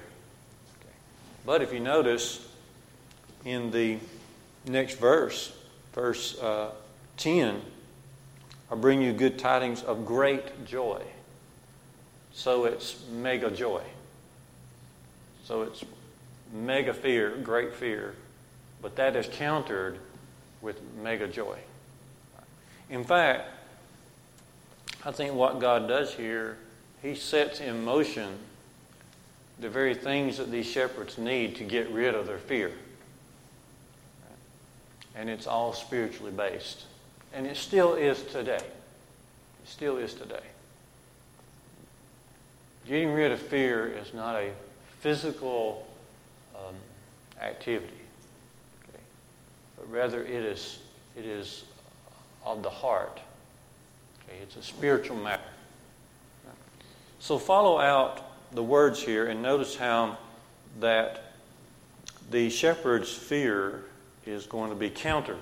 But 1.46 1.62
if 1.62 1.74
you 1.74 1.80
notice 1.80 2.46
in 3.46 3.72
the 3.72 3.98
next 4.66 4.96
verse, 4.96 5.56
verse 5.94 6.38
uh, 6.40 6.72
10, 7.18 7.62
I 8.72 8.76
bring 8.76 9.02
you 9.02 9.14
good 9.14 9.38
tidings 9.38 9.84
of 9.84 10.06
great 10.06 10.66
joy. 10.66 11.02
So 12.34 12.66
it's 12.66 13.04
mega 13.12 13.52
joy. 13.52 13.84
So 15.46 15.64
it's 15.64 15.84
mega 16.54 16.94
fear, 16.94 17.36
great 17.44 17.74
fear, 17.74 18.16
but 18.82 18.96
that 18.96 19.16
is 19.16 19.28
countered 19.32 20.00
with 20.62 20.82
mega 21.02 21.28
joy. 21.28 21.58
In 22.90 23.04
fact, 23.04 23.50
I 25.06 25.12
think 25.12 25.34
what 25.34 25.60
God 25.60 25.88
does 25.88 26.14
here, 26.14 26.58
He 27.02 27.16
sets 27.16 27.60
in 27.60 27.84
motion 27.84 28.38
the 29.60 29.70
very 29.70 29.96
things 29.96 30.38
that 30.38 30.52
these 30.52 30.66
shepherds 30.66 31.18
need 31.18 31.56
to 31.58 31.64
get 31.64 31.90
rid 31.92 32.16
of 32.16 32.28
their 32.28 32.38
fear. 32.38 32.72
And 35.16 35.30
it's 35.30 35.48
all 35.48 35.74
spiritually 35.74 36.32
based. 36.32 36.84
And 37.34 37.46
it 37.46 37.58
still 37.58 37.94
is 37.94 38.24
today. 38.24 38.56
It 38.56 39.66
still 39.66 39.98
is 39.98 40.14
today. 40.14 40.44
Getting 42.88 43.14
rid 43.14 43.32
of 43.32 43.40
fear 43.40 43.88
is 43.88 44.14
not 44.14 44.36
a 44.36 44.52
physical 45.00 45.88
um, 46.56 46.76
activity, 47.42 47.94
okay? 48.84 49.00
but 49.78 49.90
rather 49.92 50.24
it 50.24 50.30
is, 50.30 50.80
it 51.16 51.26
is 51.26 51.64
of 52.46 52.62
the 52.62 52.70
heart. 52.70 53.20
Okay? 54.28 54.38
It's 54.42 54.56
a 54.58 54.64
spiritual 54.64 55.18
matter. 55.18 55.44
So 57.20 57.38
follow 57.38 57.80
out 57.80 58.33
the 58.54 58.64
words 58.64 59.02
here 59.02 59.28
and 59.28 59.42
notice 59.42 59.76
how 59.76 60.18
that 60.80 61.34
the 62.30 62.50
shepherd's 62.50 63.12
fear 63.12 63.84
is 64.26 64.46
going 64.46 64.70
to 64.70 64.76
be 64.76 64.90
countered. 64.90 65.42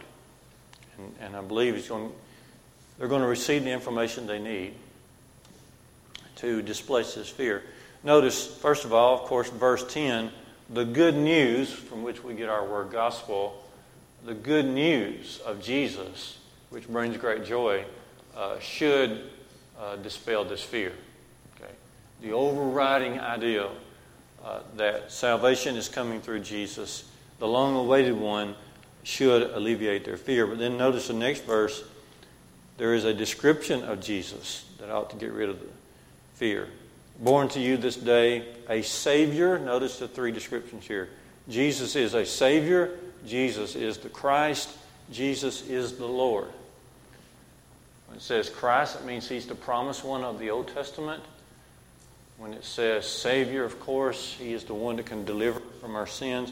And, 0.98 1.14
and 1.20 1.36
I 1.36 1.42
believe 1.42 1.76
he's 1.76 1.88
going, 1.88 2.12
they're 2.98 3.08
going 3.08 3.22
to 3.22 3.28
receive 3.28 3.64
the 3.64 3.72
information 3.72 4.28
they 4.28 4.40
need 4.40 4.74
to 6.38 6.62
displace 6.62 7.16
this 7.16 7.30
fear. 7.30 7.64
Notice, 8.04 8.48
first 8.48 8.86
of 8.86 8.94
all, 8.94 9.14
of 9.14 9.22
course, 9.22 9.50
verse 9.50 9.86
10, 9.94 10.32
the 10.70 10.86
good 10.86 11.16
news 11.16 11.72
from 11.72 12.04
which 12.04 12.24
we 12.24 12.34
get 12.34 12.50
our 12.50 12.66
word 12.66 12.92
gospel, 12.92 13.64
the 14.26 14.34
good 14.34 14.66
news 14.66 15.40
of 15.46 15.62
Jesus, 15.62 16.38
which 16.70 16.88
brings 16.88 17.18
great 17.18 17.46
joy, 17.46 17.86
uh, 18.36 18.58
should 18.60 19.30
uh, 19.80 19.98
dispel 19.98 20.46
this 20.46 20.64
fear. 20.64 20.94
The 22.22 22.32
overriding 22.32 23.20
idea 23.20 23.70
uh, 24.44 24.60
that 24.78 25.12
salvation 25.12 25.76
is 25.76 25.90
coming 25.90 26.22
through 26.22 26.42
Jesus, 26.42 27.10
the 27.40 27.48
long 27.48 27.76
awaited 27.76 28.16
one, 28.16 28.56
should 29.04 29.52
alleviate 29.52 30.06
their 30.06 30.18
fear. 30.18 30.46
But 30.46 30.60
then 30.60 30.78
notice 30.78 31.08
the 31.08 31.14
next 31.14 31.44
verse 31.44 31.84
there 32.78 32.94
is 32.94 33.06
a 33.06 33.14
description 33.14 33.84
of 33.84 34.02
Jesus 34.02 34.66
that 34.80 34.90
ought 34.90 35.10
to 35.12 35.16
get 35.16 35.32
rid 35.32 35.50
of 35.50 35.60
the 35.60 35.68
fear. 36.36 36.68
Born 37.20 37.48
to 37.50 37.60
you 37.60 37.78
this 37.78 37.96
day 37.96 38.46
a 38.70 38.82
Savior. 38.82 39.60
Notice 39.60 40.00
the 40.00 40.08
three 40.08 40.32
descriptions 40.32 40.88
here. 40.88 41.10
Jesus 41.50 41.96
is 41.96 42.14
a 42.14 42.26
Savior. 42.26 42.98
Jesus 43.28 43.76
is 43.76 43.98
the 43.98 44.10
Christ. 44.10 44.70
Jesus 45.12 45.68
is 45.68 45.98
the 45.98 46.08
Lord. 46.08 46.48
When 48.08 48.18
it 48.18 48.22
says 48.22 48.50
Christ, 48.50 48.96
it 48.96 49.06
means 49.06 49.30
He's 49.30 49.46
the 49.46 49.56
promised 49.56 50.04
one 50.04 50.24
of 50.24 50.40
the 50.40 50.50
Old 50.50 50.68
Testament. 50.68 51.22
When 52.42 52.56
it 52.56 52.66
says 52.66 53.06
Savior, 53.06 53.64
of 53.64 53.80
course, 53.80 54.36
He 54.40 54.54
is 54.54 54.64
the 54.64 54.74
one 54.74 54.96
that 54.96 55.06
can 55.06 55.26
deliver 55.26 55.60
from 55.80 55.96
our 55.96 56.08
sins. 56.08 56.52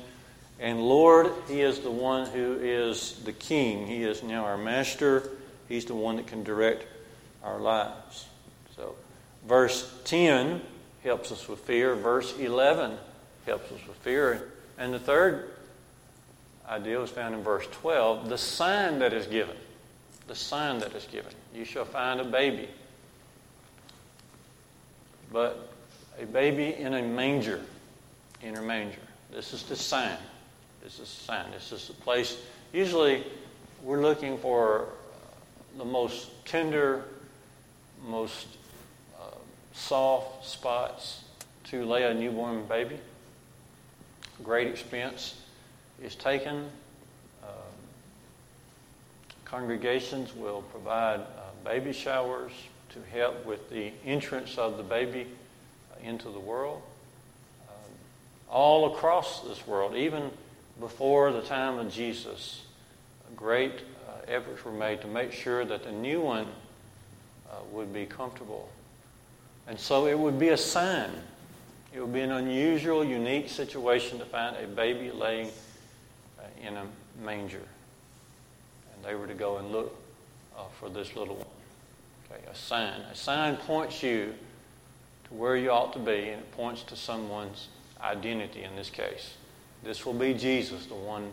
And 0.60 0.80
Lord, 0.80 1.32
He 1.48 1.62
is 1.62 1.80
the 1.80 1.90
one 1.90 2.30
who 2.30 2.60
is 2.62 3.14
the 3.26 3.34
King. 3.34 3.88
He 3.88 4.04
is 4.04 4.22
now 4.22 4.46
our 4.46 4.56
Master. 4.56 5.28
He's 5.68 5.86
the 5.86 5.96
one 5.96 6.18
that 6.18 6.28
can 6.28 6.44
direct 6.44 6.86
our 7.44 7.58
lives. 7.60 8.28
So, 8.76 8.94
verse 9.48 9.92
10 10.04 10.62
helps 11.04 11.32
us 11.32 11.48
with 11.48 11.62
fear. 11.62 11.96
Verse 11.96 12.38
11 12.38 12.96
helps 13.48 13.72
us 13.72 13.80
with 13.88 13.98
fear. 13.98 14.48
And 14.78 14.94
the 14.94 15.00
third 15.00 15.50
idea 16.70 17.02
is 17.02 17.10
found 17.10 17.34
in 17.34 17.42
verse 17.42 17.66
12 17.72 18.30
the 18.30 18.38
sign 18.38 19.00
that 19.00 19.12
is 19.12 19.26
given. 19.26 19.58
The 20.28 20.36
sign 20.36 20.82
that 20.82 20.94
is 20.94 21.06
given. 21.06 21.34
You 21.52 21.66
shall 21.66 21.86
find 21.86 22.22
a 22.22 22.26
baby. 22.26 22.70
But 25.32 25.69
a 26.20 26.26
baby 26.26 26.76
in 26.76 26.94
a 26.94 27.02
manger. 27.02 27.62
In 28.42 28.58
a 28.58 28.62
manger. 28.62 29.00
This 29.32 29.54
is 29.54 29.64
the 29.64 29.76
sign. 29.76 30.18
This 30.84 30.94
is 30.94 31.00
the 31.00 31.06
sign. 31.06 31.52
This 31.52 31.72
is 31.72 31.88
the 31.88 31.94
place. 31.94 32.38
Usually, 32.74 33.24
we're 33.84 34.02
looking 34.02 34.38
for 34.38 34.90
the 35.78 35.86
most 35.86 36.30
tender, 36.46 37.06
most 38.06 38.48
uh, 39.20 39.26
soft 39.74 40.46
spots 40.46 41.24
to 41.66 41.86
lay 41.86 42.04
a 42.04 42.14
newborn 42.14 42.66
baby. 42.66 42.98
Great 44.44 44.68
expense 44.68 45.42
is 46.02 46.16
taken. 46.16 46.70
Uh, 47.44 47.48
congregations 49.46 50.36
will 50.36 50.64
provide 50.64 51.20
uh, 51.20 51.26
baby 51.64 51.94
showers 51.94 52.52
to 52.90 53.00
help 53.12 53.46
with 53.46 53.70
the 53.70 53.92
entrance 54.06 54.58
of 54.58 54.78
the 54.78 54.84
baby 54.84 55.28
into 56.04 56.30
the 56.30 56.40
world. 56.40 56.82
Um, 57.68 57.92
all 58.50 58.94
across 58.94 59.42
this 59.42 59.66
world, 59.68 59.96
even 59.96 60.32
before 60.80 61.32
the 61.32 61.42
time 61.42 61.78
of 61.78 61.92
Jesus, 61.92 62.62
great 63.36 63.74
uh, 64.08 64.12
efforts 64.28 64.64
were 64.64 64.72
made 64.72 65.02
to 65.02 65.08
make 65.08 65.32
sure 65.32 65.66
that 65.66 65.84
the 65.84 65.92
new 65.92 66.22
one 66.22 66.48
uh, 67.50 67.56
would 67.72 67.94
be 67.94 68.06
comfortable. 68.06 68.70
And 69.68 69.80
so 69.80 70.08
it 70.08 70.18
would 70.18 70.40
be 70.40 70.50
a 70.50 70.58
sign. 70.58 71.12
It 71.94 72.02
would 72.02 72.14
be 72.14 72.22
an 72.22 72.32
unusual, 72.32 73.04
unique 73.04 73.50
situation 73.50 74.20
to 74.20 74.26
find 74.26 74.56
a 74.56 74.68
baby 74.68 75.12
laying 75.12 75.48
uh, 76.40 76.44
in 76.68 76.78
a 76.78 76.86
manger. 77.24 77.62
And 78.94 79.06
they 79.06 79.16
were 79.16 79.28
to 79.28 79.34
go 79.34 79.58
and 79.58 79.72
look 79.72 79.96
uh, 80.58 80.64
for 80.80 80.90
this 80.90 81.16
little 81.16 81.36
one. 81.36 81.46
Okay, 82.32 82.44
a 82.52 82.56
sign. 82.56 83.02
A 83.12 83.16
sign 83.16 83.58
points 83.58 84.04
you 84.04 84.34
to 85.30 85.36
where 85.36 85.56
you 85.56 85.72
ought 85.72 85.94
to 85.94 86.00
be, 86.00 86.30
and 86.30 86.42
it 86.42 86.52
points 86.52 86.84
to 86.84 86.96
someone's 86.96 87.68
identity 88.02 88.64
in 88.64 88.76
this 88.76 88.90
case. 88.90 89.36
This 89.84 90.06
will 90.06 90.14
be 90.14 90.34
Jesus, 90.34 90.86
the 90.88 90.96
one 90.96 91.32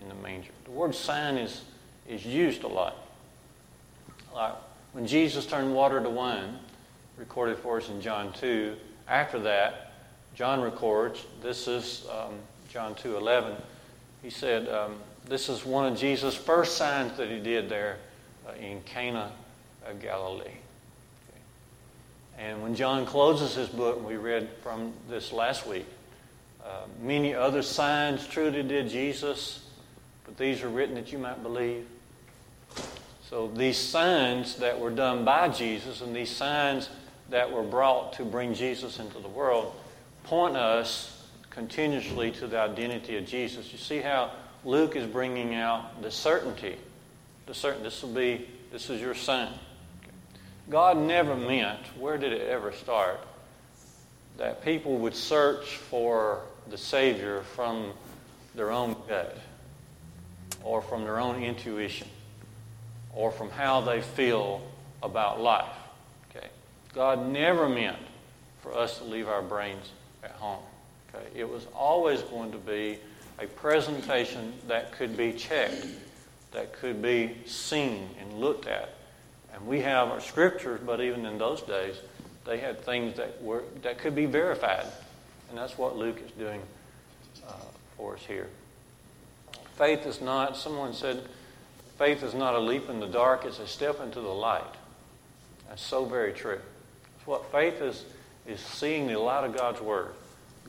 in 0.00 0.08
the 0.08 0.14
manger. 0.14 0.50
The 0.64 0.70
word 0.70 0.94
sign 0.94 1.36
is, 1.36 1.62
is 2.08 2.24
used 2.24 2.64
a 2.64 2.68
lot. 2.68 2.96
Like 4.34 4.54
when 4.92 5.06
Jesus 5.06 5.46
turned 5.46 5.74
water 5.74 6.00
to 6.00 6.10
wine, 6.10 6.58
recorded 7.16 7.58
for 7.58 7.78
us 7.78 7.88
in 7.88 8.00
John 8.00 8.32
2, 8.32 8.76
after 9.08 9.38
that, 9.40 9.92
John 10.34 10.60
records, 10.60 11.24
this 11.42 11.66
is 11.66 12.06
um, 12.10 12.34
John 12.70 12.94
2 12.94 13.16
11. 13.16 13.54
He 14.22 14.30
said, 14.30 14.68
um, 14.68 14.96
This 15.26 15.48
is 15.48 15.64
one 15.64 15.90
of 15.90 15.98
Jesus' 15.98 16.34
first 16.34 16.76
signs 16.76 17.16
that 17.16 17.28
he 17.28 17.40
did 17.40 17.68
there 17.68 17.98
uh, 18.46 18.52
in 18.52 18.80
Cana 18.82 19.32
of 19.86 20.00
Galilee. 20.00 20.58
And 22.38 22.62
when 22.62 22.76
John 22.76 23.04
closes 23.04 23.54
his 23.54 23.68
book, 23.68 24.06
we 24.06 24.16
read 24.16 24.48
from 24.62 24.92
this 25.08 25.32
last 25.32 25.66
week, 25.66 25.86
uh, 26.64 26.82
many 27.02 27.34
other 27.34 27.62
signs 27.62 28.26
truly 28.26 28.62
did 28.62 28.88
Jesus, 28.88 29.66
but 30.24 30.36
these 30.36 30.62
are 30.62 30.68
written 30.68 30.94
that 30.94 31.10
you 31.10 31.18
might 31.18 31.42
believe. 31.42 31.86
So 33.28 33.48
these 33.48 33.76
signs 33.76 34.56
that 34.56 34.78
were 34.78 34.90
done 34.90 35.24
by 35.24 35.48
Jesus 35.48 36.00
and 36.00 36.14
these 36.14 36.30
signs 36.30 36.88
that 37.30 37.50
were 37.50 37.62
brought 37.62 38.14
to 38.14 38.24
bring 38.24 38.54
Jesus 38.54 38.98
into 38.98 39.18
the 39.18 39.28
world 39.28 39.74
point 40.24 40.56
us 40.56 41.26
continuously 41.50 42.30
to 42.32 42.46
the 42.46 42.58
identity 42.58 43.16
of 43.16 43.26
Jesus. 43.26 43.72
You 43.72 43.78
see 43.78 43.98
how 43.98 44.30
Luke 44.64 44.94
is 44.96 45.06
bringing 45.06 45.54
out 45.54 46.02
the 46.02 46.10
certainty. 46.10 46.76
The 47.46 47.54
certain 47.54 47.82
this 47.82 48.02
will 48.02 48.10
be 48.10 48.46
this 48.70 48.90
is 48.90 49.00
your 49.00 49.14
son. 49.14 49.52
God 50.70 50.98
never 50.98 51.34
meant, 51.34 51.80
where 51.98 52.18
did 52.18 52.32
it 52.32 52.48
ever 52.48 52.72
start? 52.72 53.20
That 54.36 54.62
people 54.64 54.98
would 54.98 55.14
search 55.14 55.76
for 55.76 56.42
the 56.68 56.76
Savior 56.76 57.42
from 57.54 57.92
their 58.54 58.70
own 58.70 58.94
gut 59.08 59.36
or 60.62 60.82
from 60.82 61.04
their 61.04 61.18
own 61.18 61.42
intuition 61.42 62.08
or 63.14 63.30
from 63.30 63.50
how 63.50 63.80
they 63.80 64.02
feel 64.02 64.60
about 65.02 65.40
life. 65.40 65.66
Okay? 66.30 66.48
God 66.94 67.28
never 67.28 67.68
meant 67.68 67.96
for 68.62 68.76
us 68.76 68.98
to 68.98 69.04
leave 69.04 69.28
our 69.28 69.42
brains 69.42 69.90
at 70.22 70.32
home. 70.32 70.62
Okay? 71.14 71.26
It 71.34 71.48
was 71.48 71.66
always 71.74 72.20
going 72.22 72.52
to 72.52 72.58
be 72.58 72.98
a 73.38 73.46
presentation 73.46 74.52
that 74.66 74.92
could 74.92 75.16
be 75.16 75.32
checked, 75.32 75.86
that 76.52 76.74
could 76.74 77.00
be 77.00 77.36
seen 77.46 78.10
and 78.20 78.34
looked 78.34 78.66
at. 78.66 78.90
And 79.58 79.66
we 79.68 79.80
have 79.80 80.08
our 80.08 80.20
scriptures, 80.20 80.80
but 80.84 81.00
even 81.00 81.26
in 81.26 81.38
those 81.38 81.62
days, 81.62 81.96
they 82.44 82.58
had 82.58 82.82
things 82.82 83.16
that 83.16 83.42
were 83.42 83.64
that 83.82 83.98
could 83.98 84.14
be 84.14 84.26
verified. 84.26 84.86
And 85.48 85.58
that's 85.58 85.76
what 85.76 85.96
Luke 85.96 86.20
is 86.24 86.30
doing 86.32 86.62
uh, 87.46 87.52
for 87.96 88.14
us 88.14 88.22
here. 88.26 88.48
Faith 89.76 90.06
is 90.06 90.20
not, 90.20 90.56
someone 90.56 90.92
said, 90.92 91.22
faith 91.98 92.22
is 92.22 92.34
not 92.34 92.54
a 92.54 92.58
leap 92.58 92.88
in 92.90 93.00
the 93.00 93.06
dark, 93.06 93.44
it's 93.44 93.58
a 93.58 93.66
step 93.66 94.00
into 94.00 94.20
the 94.20 94.28
light. 94.28 94.62
That's 95.68 95.82
so 95.82 96.04
very 96.04 96.32
true. 96.32 96.60
It's 97.16 97.26
what 97.26 97.50
faith 97.52 97.80
is, 97.80 98.04
is 98.46 98.60
seeing 98.60 99.06
the 99.06 99.18
light 99.18 99.44
of 99.44 99.56
God's 99.56 99.80
Word. 99.80 100.08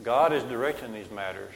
God 0.02 0.32
is 0.32 0.42
directing 0.44 0.92
these 0.92 1.10
matters. 1.10 1.52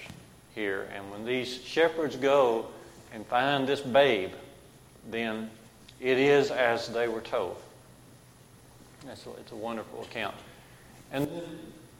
here. 0.55 0.89
And 0.95 1.11
when 1.11 1.25
these 1.25 1.63
shepherds 1.63 2.17
go 2.17 2.67
and 3.13 3.27
find 3.27 3.67
this 3.67 3.81
babe, 3.81 4.31
then 5.11 5.51
it 6.01 6.19
is 6.19 6.51
as 6.51 6.89
they 6.89 7.09
were 7.09 7.21
told. 7.21 7.57
That's 9.07 9.27
a, 9.27 9.31
it's 9.33 9.53
a 9.53 9.57
wonderful 9.57 10.03
account. 10.03 10.35
And 11.13 11.29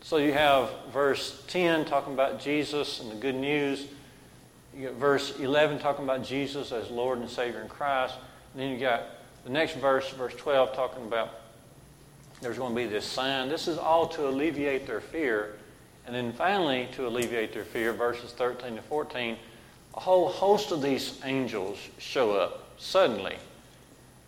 so 0.03 0.17
you 0.17 0.33
have 0.33 0.71
verse 0.93 1.45
10 1.49 1.85
talking 1.85 2.15
about 2.15 2.41
Jesus 2.41 3.01
and 3.01 3.11
the 3.11 3.17
good 3.17 3.35
news. 3.35 3.87
You 4.77 4.89
got 4.89 4.97
verse 4.97 5.39
11 5.39 5.79
talking 5.79 6.05
about 6.05 6.25
Jesus 6.25 6.73
as 6.73 6.91
Lord 6.91 7.19
and 7.19 7.29
Savior 7.29 7.61
in 7.61 7.69
Christ. 7.69 8.15
And 8.53 8.63
then 8.63 8.71
you 8.71 8.79
got 8.79 9.03
the 9.45 9.51
next 9.51 9.75
verse, 9.77 10.09
verse 10.11 10.35
12, 10.35 10.75
talking 10.75 11.05
about 11.05 11.41
there's 12.41 12.59
going 12.59 12.75
to 12.75 12.77
be 12.77 12.87
this 12.87 13.07
sign. 13.07 13.49
This 13.49 13.69
is 13.69 13.79
all 13.79 14.07
to 14.09 14.29
alleviate 14.29 14.87
their 14.87 15.01
fear. 15.01 15.57
And 16.07 16.15
then 16.15 16.33
finally, 16.33 16.89
to 16.97 17.07
alleviate 17.07 17.55
their 17.55 17.65
fear, 17.65 17.93
verses 17.93 18.33
13 18.33 18.77
to 18.77 18.83
14, 18.83 19.37
a 19.95 20.01
whole 20.01 20.29
host 20.29 20.73
of 20.73 20.83
these 20.83 21.21
angels 21.25 21.79
show 21.99 22.33
up 22.33 22.69
suddenly 22.79 23.37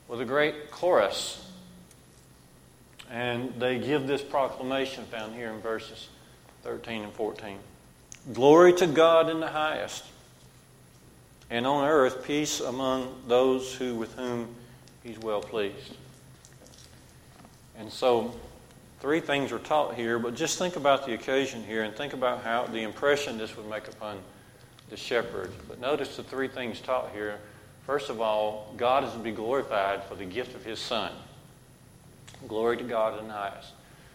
with 0.09 0.21
a 0.21 0.25
great 0.25 0.71
chorus. 0.71 1.43
And 3.11 3.55
they 3.59 3.79
give 3.79 4.07
this 4.07 4.23
proclamation 4.23 5.05
found 5.05 5.35
here 5.35 5.51
in 5.51 5.61
verses 5.61 6.09
13 6.63 7.03
and 7.05 7.13
14 7.13 7.59
Glory 8.33 8.73
to 8.73 8.89
God 8.89 9.31
in 9.31 9.39
the 9.39 9.47
highest, 9.47 10.05
and 11.49 11.65
on 11.65 11.87
earth 11.87 12.25
peace 12.25 12.59
among 12.59 13.23
those 13.29 13.73
who 13.73 13.95
with 13.95 14.13
whom 14.15 14.49
he's 15.05 15.19
well 15.21 15.41
pleased. 15.41 15.95
And 17.79 17.93
so, 17.93 18.35
three 18.99 19.21
things 19.21 19.53
are 19.53 19.61
taught 19.61 19.95
here, 19.95 20.19
but 20.19 20.35
just 20.35 20.59
think 20.59 20.75
about 20.75 21.07
the 21.07 21.15
occasion 21.15 21.63
here 21.63 21.85
and 21.85 21.95
think 21.95 22.15
about 22.15 22.43
how 22.43 22.67
the 22.67 22.83
impression 22.83 23.39
this 23.39 23.57
would 23.57 23.71
make 23.71 23.87
upon 23.87 24.19
the 24.91 24.97
shepherd. 24.97 25.53
But 25.69 25.81
notice 25.81 26.17
the 26.17 26.25
three 26.25 26.49
things 26.49 26.81
taught 26.81 27.13
here. 27.13 27.39
First 27.87 28.11
of 28.11 28.21
all, 28.21 28.75
God 28.77 29.05
is 29.05 29.13
to 29.13 29.19
be 29.21 29.31
glorified 29.31 30.03
for 30.05 30.17
the 30.17 30.25
gift 30.25 30.57
of 30.57 30.65
his 30.65 30.81
Son. 30.81 31.13
Glory 32.49 32.77
to 32.79 32.83
God 32.83 33.19
in 33.21 33.29
the 33.29 33.33
highest. 33.33 33.71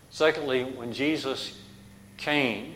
Secondly, 0.10 0.66
when 0.66 0.92
Jesus 0.92 1.58
came, 2.18 2.76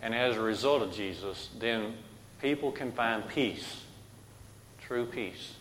and 0.00 0.14
as 0.14 0.36
a 0.36 0.40
result 0.40 0.80
of 0.82 0.94
Jesus, 0.94 1.50
then 1.58 1.94
people 2.40 2.70
can 2.70 2.92
find 2.92 3.26
peace, 3.28 3.82
true 4.80 5.04
peace. 5.04 5.54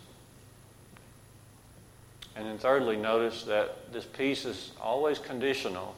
And 2.35 2.45
then 2.45 2.59
thirdly, 2.59 2.97
notice 2.97 3.43
that 3.45 3.91
this 3.91 4.05
peace 4.05 4.45
is 4.45 4.71
always 4.79 5.17
conditional. 5.17 5.95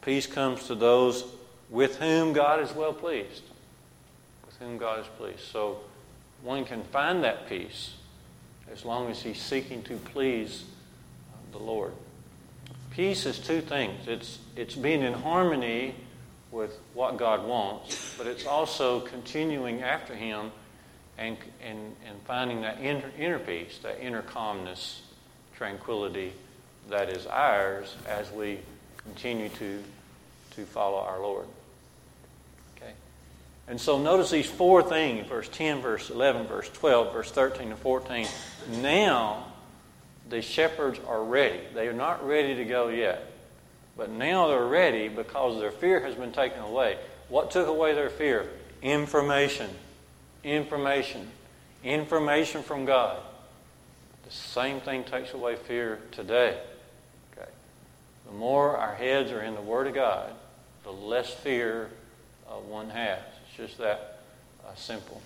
Peace 0.00 0.26
comes 0.26 0.66
to 0.68 0.74
those 0.74 1.24
with 1.68 1.96
whom 1.96 2.32
God 2.32 2.60
is 2.60 2.72
well 2.72 2.94
pleased. 2.94 3.42
With 4.46 4.56
whom 4.58 4.78
God 4.78 5.00
is 5.00 5.06
pleased. 5.18 5.40
So 5.40 5.80
one 6.42 6.64
can 6.64 6.82
find 6.84 7.24
that 7.24 7.48
peace 7.48 7.94
as 8.72 8.84
long 8.84 9.10
as 9.10 9.22
he's 9.22 9.40
seeking 9.40 9.82
to 9.84 9.96
please 9.96 10.64
the 11.52 11.58
Lord. 11.58 11.92
Peace 12.90 13.26
is 13.26 13.38
two 13.38 13.60
things 13.60 14.06
it's, 14.06 14.38
it's 14.56 14.74
being 14.74 15.02
in 15.02 15.12
harmony 15.12 15.94
with 16.50 16.78
what 16.92 17.16
God 17.16 17.46
wants, 17.46 18.14
but 18.18 18.26
it's 18.26 18.46
also 18.46 19.00
continuing 19.00 19.82
after 19.82 20.14
Him 20.14 20.52
and, 21.16 21.36
and, 21.64 21.96
and 22.06 22.20
finding 22.26 22.60
that 22.60 22.78
inner, 22.80 23.10
inner 23.18 23.38
peace, 23.38 23.78
that 23.82 24.04
inner 24.04 24.22
calmness 24.22 25.02
tranquility 25.56 26.32
that 26.90 27.08
is 27.08 27.26
ours 27.26 27.96
as 28.06 28.30
we 28.32 28.58
continue 29.02 29.48
to, 29.48 29.82
to 30.50 30.66
follow 30.66 30.98
our 30.98 31.20
Lord. 31.20 31.46
And 33.72 33.80
so 33.80 33.96
notice 33.96 34.30
these 34.30 34.44
four 34.44 34.82
things 34.82 35.26
verse 35.26 35.48
10, 35.48 35.80
verse 35.80 36.10
11, 36.10 36.46
verse 36.46 36.68
12, 36.74 37.10
verse 37.10 37.30
13 37.30 37.70
and 37.70 37.78
14. 37.78 38.26
Now 38.82 39.46
the 40.28 40.42
shepherds 40.42 41.00
are 41.08 41.24
ready. 41.24 41.58
They 41.72 41.88
are 41.88 41.94
not 41.94 42.22
ready 42.28 42.54
to 42.56 42.66
go 42.66 42.88
yet. 42.88 43.32
But 43.96 44.10
now 44.10 44.48
they're 44.48 44.66
ready 44.66 45.08
because 45.08 45.58
their 45.58 45.70
fear 45.70 46.00
has 46.00 46.14
been 46.14 46.32
taken 46.32 46.60
away. 46.60 46.98
What 47.30 47.50
took 47.50 47.66
away 47.66 47.94
their 47.94 48.10
fear? 48.10 48.46
Information. 48.82 49.70
Information. 50.44 51.28
Information 51.82 52.62
from 52.62 52.84
God. 52.84 53.22
The 54.26 54.32
same 54.32 54.82
thing 54.82 55.02
takes 55.02 55.32
away 55.32 55.56
fear 55.56 55.98
today. 56.10 56.58
Okay. 57.32 57.48
The 58.26 58.34
more 58.34 58.76
our 58.76 58.94
heads 58.94 59.32
are 59.32 59.40
in 59.40 59.54
the 59.54 59.62
Word 59.62 59.86
of 59.86 59.94
God, 59.94 60.30
the 60.84 60.92
less 60.92 61.32
fear 61.32 61.88
uh, 62.46 62.56
one 62.56 62.90
has. 62.90 63.31
It's 63.52 63.68
just 63.68 63.78
that 63.78 64.20
uh, 64.64 64.74
simple. 64.76 65.20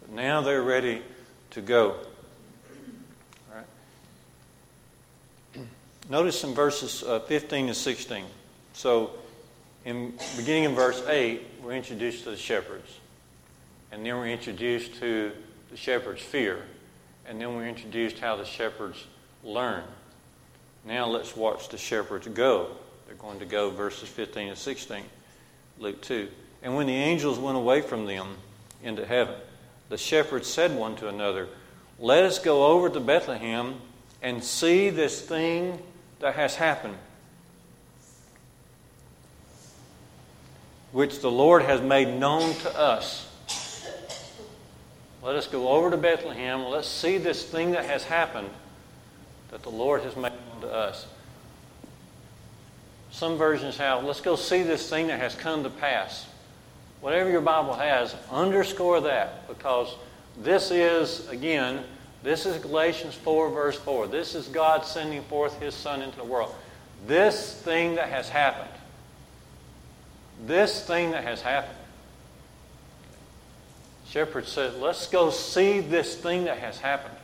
But 0.00 0.12
now 0.12 0.40
they're 0.40 0.62
ready 0.62 1.02
to 1.50 1.60
go. 1.60 1.96
Notice 6.08 6.44
in 6.44 6.54
verses 6.54 7.02
uh, 7.02 7.20
15 7.20 7.66
and 7.66 7.76
16. 7.76 8.24
So, 8.72 9.10
in 9.84 10.14
beginning 10.38 10.64
in 10.64 10.74
verse 10.74 11.06
8, 11.06 11.42
we're 11.62 11.72
introduced 11.72 12.24
to 12.24 12.30
the 12.30 12.38
shepherds. 12.38 12.88
And 13.90 14.06
then 14.06 14.16
we're 14.16 14.28
introduced 14.28 14.94
to 15.00 15.32
the 15.70 15.76
shepherd's 15.76 16.22
fear. 16.22 16.62
And 17.26 17.38
then 17.38 17.54
we're 17.54 17.68
introduced 17.68 18.18
how 18.18 18.36
the 18.36 18.46
shepherds 18.46 19.04
learn. 19.44 19.84
Now 20.86 21.06
let's 21.06 21.36
watch 21.36 21.68
the 21.68 21.76
shepherds 21.76 22.28
go. 22.28 22.68
They're 23.06 23.14
going 23.16 23.40
to 23.40 23.46
go 23.46 23.68
verses 23.68 24.08
15 24.08 24.48
and 24.48 24.56
16, 24.56 25.04
Luke 25.78 26.00
2. 26.00 26.28
And 26.62 26.76
when 26.76 26.86
the 26.86 26.94
angels 26.94 27.38
went 27.38 27.56
away 27.56 27.80
from 27.80 28.06
them 28.06 28.36
into 28.82 29.04
heaven, 29.04 29.34
the 29.88 29.98
shepherds 29.98 30.46
said 30.46 30.76
one 30.76 30.96
to 30.96 31.08
another, 31.08 31.48
Let 31.98 32.24
us 32.24 32.38
go 32.38 32.66
over 32.66 32.88
to 32.88 33.00
Bethlehem 33.00 33.74
and 34.22 34.42
see 34.42 34.90
this 34.90 35.20
thing 35.20 35.78
that 36.20 36.36
has 36.36 36.54
happened, 36.54 36.96
which 40.92 41.20
the 41.20 41.30
Lord 41.30 41.62
has 41.62 41.80
made 41.80 42.08
known 42.08 42.54
to 42.54 42.78
us. 42.78 43.28
Let 45.22 45.36
us 45.36 45.46
go 45.46 45.68
over 45.68 45.90
to 45.90 45.96
Bethlehem. 45.96 46.64
Let's 46.64 46.88
see 46.88 47.18
this 47.18 47.44
thing 47.44 47.72
that 47.72 47.84
has 47.84 48.04
happened 48.04 48.50
that 49.50 49.62
the 49.62 49.70
Lord 49.70 50.02
has 50.02 50.16
made 50.16 50.32
known 50.32 50.62
to 50.62 50.72
us. 50.72 51.06
Some 53.10 53.36
versions 53.36 53.76
have, 53.76 54.04
let's 54.04 54.20
go 54.20 54.36
see 54.36 54.62
this 54.62 54.88
thing 54.88 55.08
that 55.08 55.20
has 55.20 55.34
come 55.34 55.62
to 55.64 55.70
pass. 55.70 56.26
Whatever 57.02 57.30
your 57.30 57.42
Bible 57.42 57.74
has, 57.74 58.16
underscore 58.30 59.02
that 59.02 59.46
because 59.46 59.94
this 60.38 60.70
is, 60.70 61.28
again, 61.28 61.84
this 62.22 62.46
is 62.46 62.56
Galatians 62.62 63.14
4, 63.16 63.50
verse 63.50 63.78
4. 63.78 64.06
This 64.06 64.34
is 64.34 64.48
God 64.48 64.86
sending 64.86 65.22
forth 65.24 65.60
His 65.60 65.74
Son 65.74 66.00
into 66.00 66.16
the 66.16 66.24
world. 66.24 66.54
This 67.06 67.60
thing 67.60 67.96
that 67.96 68.08
has 68.08 68.30
happened. 68.30 68.70
This 70.46 70.86
thing 70.86 71.10
that 71.10 71.24
has 71.24 71.42
happened 71.42 71.76
Shepherd 74.12 74.46
said, 74.46 74.74
Let's 74.74 75.06
go 75.06 75.30
see 75.30 75.80
this 75.80 76.14
thing 76.14 76.44
that 76.44 76.58
has 76.58 76.78
happened. 76.78 77.16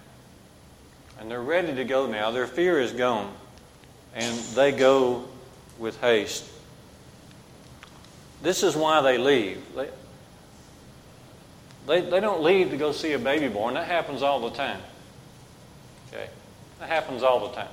And 1.20 1.30
they're 1.30 1.42
ready 1.42 1.74
to 1.74 1.84
go 1.84 2.06
now. 2.06 2.30
Their 2.30 2.46
fear 2.46 2.80
is 2.80 2.92
gone. 2.92 3.30
And 4.14 4.38
they 4.54 4.72
go 4.72 5.28
with 5.78 6.00
haste. 6.00 6.50
This 8.42 8.62
is 8.62 8.76
why 8.76 9.00
they 9.00 9.18
leave. 9.18 9.62
They, 9.74 9.88
they, 11.86 12.00
they 12.02 12.20
don't 12.20 12.42
leave 12.42 12.70
to 12.70 12.76
go 12.76 12.92
see 12.92 13.12
a 13.12 13.18
baby 13.18 13.48
born. 13.48 13.74
That 13.74 13.86
happens 13.86 14.22
all 14.22 14.40
the 14.40 14.54
time. 14.56 14.80
Okay? 16.08 16.28
That 16.78 16.88
happens 16.88 17.22
all 17.22 17.48
the 17.48 17.54
time. 17.54 17.68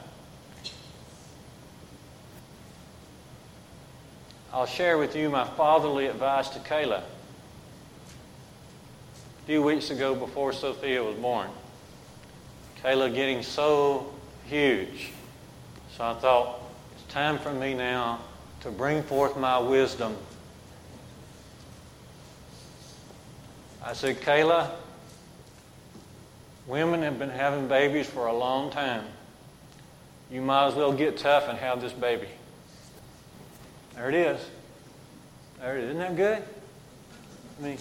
I'll 4.51 4.65
share 4.65 4.97
with 4.97 5.15
you 5.15 5.29
my 5.29 5.43
fatherly 5.45 6.07
advice 6.07 6.47
to 6.49 6.59
Kayla 6.59 6.99
a 6.99 7.03
few 9.45 9.61
weeks 9.61 9.89
ago 9.89 10.15
before 10.15 10.53
Sophia 10.53 11.03
was 11.03 11.17
born. 11.17 11.49
Kayla 12.81 13.13
getting 13.13 13.43
so 13.43 14.13
huge. 14.45 15.11
So 15.97 16.05
I 16.05 16.13
thought, 16.13 16.61
it's 16.93 17.03
time 17.13 17.37
for 17.37 17.53
me 17.53 17.73
now 17.73 18.21
to 18.61 18.71
bring 18.71 19.03
forth 19.03 19.35
my 19.35 19.59
wisdom. 19.59 20.15
I 23.87 23.93
said, 23.93 24.19
Kayla, 24.21 24.71
women 26.65 27.03
have 27.03 27.19
been 27.19 27.29
having 27.29 27.67
babies 27.67 28.07
for 28.07 28.25
a 28.25 28.33
long 28.33 28.71
time. 28.71 29.05
You 30.31 30.41
might 30.41 30.69
as 30.69 30.73
well 30.73 30.91
get 30.91 31.17
tough 31.17 31.47
and 31.47 31.57
have 31.59 31.81
this 31.81 31.93
baby. 31.93 32.27
There 33.93 34.09
it 34.09 34.15
is. 34.15 34.43
There 35.59 35.77
it 35.77 35.83
is. 35.83 35.89
Isn't 35.91 35.99
that 35.99 36.15
good? 36.15 36.43
I 37.59 37.63
mean, 37.63 37.77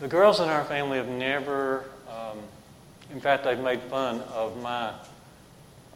the 0.00 0.08
girls 0.08 0.40
in 0.40 0.48
our 0.48 0.64
family 0.64 0.98
have 0.98 1.08
never, 1.08 1.84
um, 2.10 2.38
in 3.12 3.20
fact, 3.20 3.44
they've 3.44 3.56
made 3.56 3.80
fun 3.82 4.20
of 4.34 4.60
my 4.60 4.88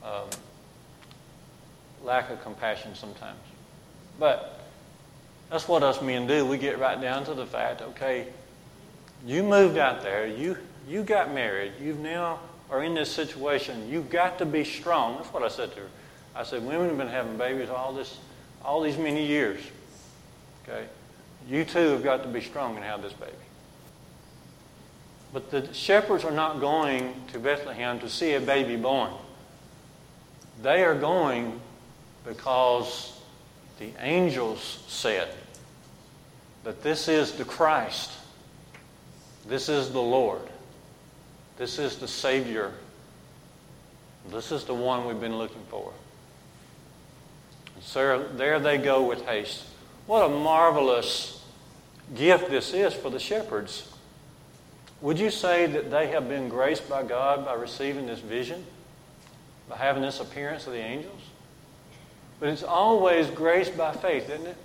um, 0.04 0.28
lack 2.04 2.30
of 2.30 2.40
compassion 2.40 2.94
sometimes. 2.94 3.40
But 4.16 4.59
That's 5.50 5.66
what 5.66 5.82
us 5.82 6.00
men 6.00 6.26
do. 6.26 6.46
We 6.46 6.58
get 6.58 6.78
right 6.78 7.00
down 7.00 7.24
to 7.24 7.34
the 7.34 7.44
fact, 7.44 7.82
okay, 7.82 8.28
you 9.26 9.42
moved 9.42 9.76
out 9.76 10.02
there, 10.02 10.26
you, 10.26 10.56
you 10.88 11.02
got 11.02 11.34
married, 11.34 11.72
you 11.80 11.94
now 11.94 12.38
are 12.70 12.84
in 12.84 12.94
this 12.94 13.10
situation, 13.10 13.88
you've 13.88 14.10
got 14.10 14.38
to 14.38 14.46
be 14.46 14.64
strong. 14.64 15.16
That's 15.16 15.32
what 15.32 15.42
I 15.42 15.48
said 15.48 15.72
to 15.72 15.80
her. 15.80 15.88
I 16.36 16.44
said, 16.44 16.64
women 16.64 16.88
have 16.88 16.98
been 16.98 17.08
having 17.08 17.36
babies 17.36 17.68
all 17.68 17.92
this, 17.92 18.18
all 18.64 18.80
these 18.80 18.96
many 18.96 19.26
years. 19.26 19.60
Okay? 20.62 20.84
You 21.48 21.64
too 21.64 21.88
have 21.90 22.04
got 22.04 22.22
to 22.22 22.28
be 22.28 22.40
strong 22.40 22.76
and 22.76 22.84
have 22.84 23.02
this 23.02 23.12
baby. 23.12 23.32
But 25.32 25.50
the 25.50 25.72
shepherds 25.72 26.24
are 26.24 26.32
not 26.32 26.60
going 26.60 27.14
to 27.32 27.40
Bethlehem 27.40 27.98
to 28.00 28.08
see 28.08 28.34
a 28.34 28.40
baby 28.40 28.76
born. 28.76 29.12
They 30.62 30.84
are 30.84 30.94
going 30.94 31.60
because 32.24 33.19
the 33.80 33.90
angels 33.98 34.84
said 34.86 35.28
that 36.64 36.82
this 36.82 37.08
is 37.08 37.32
the 37.32 37.46
Christ. 37.46 38.12
This 39.48 39.70
is 39.70 39.90
the 39.90 40.02
Lord. 40.02 40.42
This 41.56 41.78
is 41.78 41.96
the 41.96 42.06
Savior. 42.06 42.72
This 44.30 44.52
is 44.52 44.64
the 44.64 44.74
one 44.74 45.06
we've 45.06 45.20
been 45.20 45.38
looking 45.38 45.62
for. 45.70 45.92
So 47.80 48.28
there 48.34 48.60
they 48.60 48.76
go 48.76 49.02
with 49.02 49.24
haste. 49.24 49.64
What 50.06 50.26
a 50.26 50.28
marvelous 50.28 51.42
gift 52.14 52.50
this 52.50 52.74
is 52.74 52.92
for 52.92 53.08
the 53.08 53.18
shepherds. 53.18 53.90
Would 55.00 55.18
you 55.18 55.30
say 55.30 55.64
that 55.64 55.90
they 55.90 56.08
have 56.08 56.28
been 56.28 56.50
graced 56.50 56.86
by 56.86 57.02
God 57.02 57.46
by 57.46 57.54
receiving 57.54 58.06
this 58.06 58.20
vision? 58.20 58.66
By 59.70 59.78
having 59.78 60.02
this 60.02 60.20
appearance 60.20 60.66
of 60.66 60.74
the 60.74 60.80
angels? 60.80 61.22
But 62.40 62.48
it's 62.48 62.62
always 62.62 63.28
grace 63.28 63.68
by 63.68 63.92
faith, 63.92 64.30
isn't 64.30 64.46
it? 64.46 64.56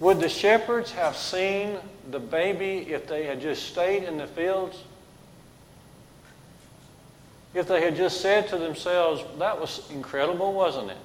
Would 0.00 0.18
the 0.20 0.28
shepherds 0.28 0.90
have 0.92 1.16
seen 1.16 1.78
the 2.10 2.18
baby 2.18 2.92
if 2.92 3.06
they 3.06 3.24
had 3.24 3.40
just 3.40 3.68
stayed 3.68 4.02
in 4.02 4.18
the 4.18 4.26
fields? 4.26 4.76
If 7.54 7.68
they 7.68 7.82
had 7.82 7.96
just 7.96 8.20
said 8.20 8.48
to 8.48 8.58
themselves, 8.58 9.22
that 9.38 9.60
was 9.60 9.88
incredible, 9.90 10.52
wasn't 10.52 10.90
it? 10.90 10.96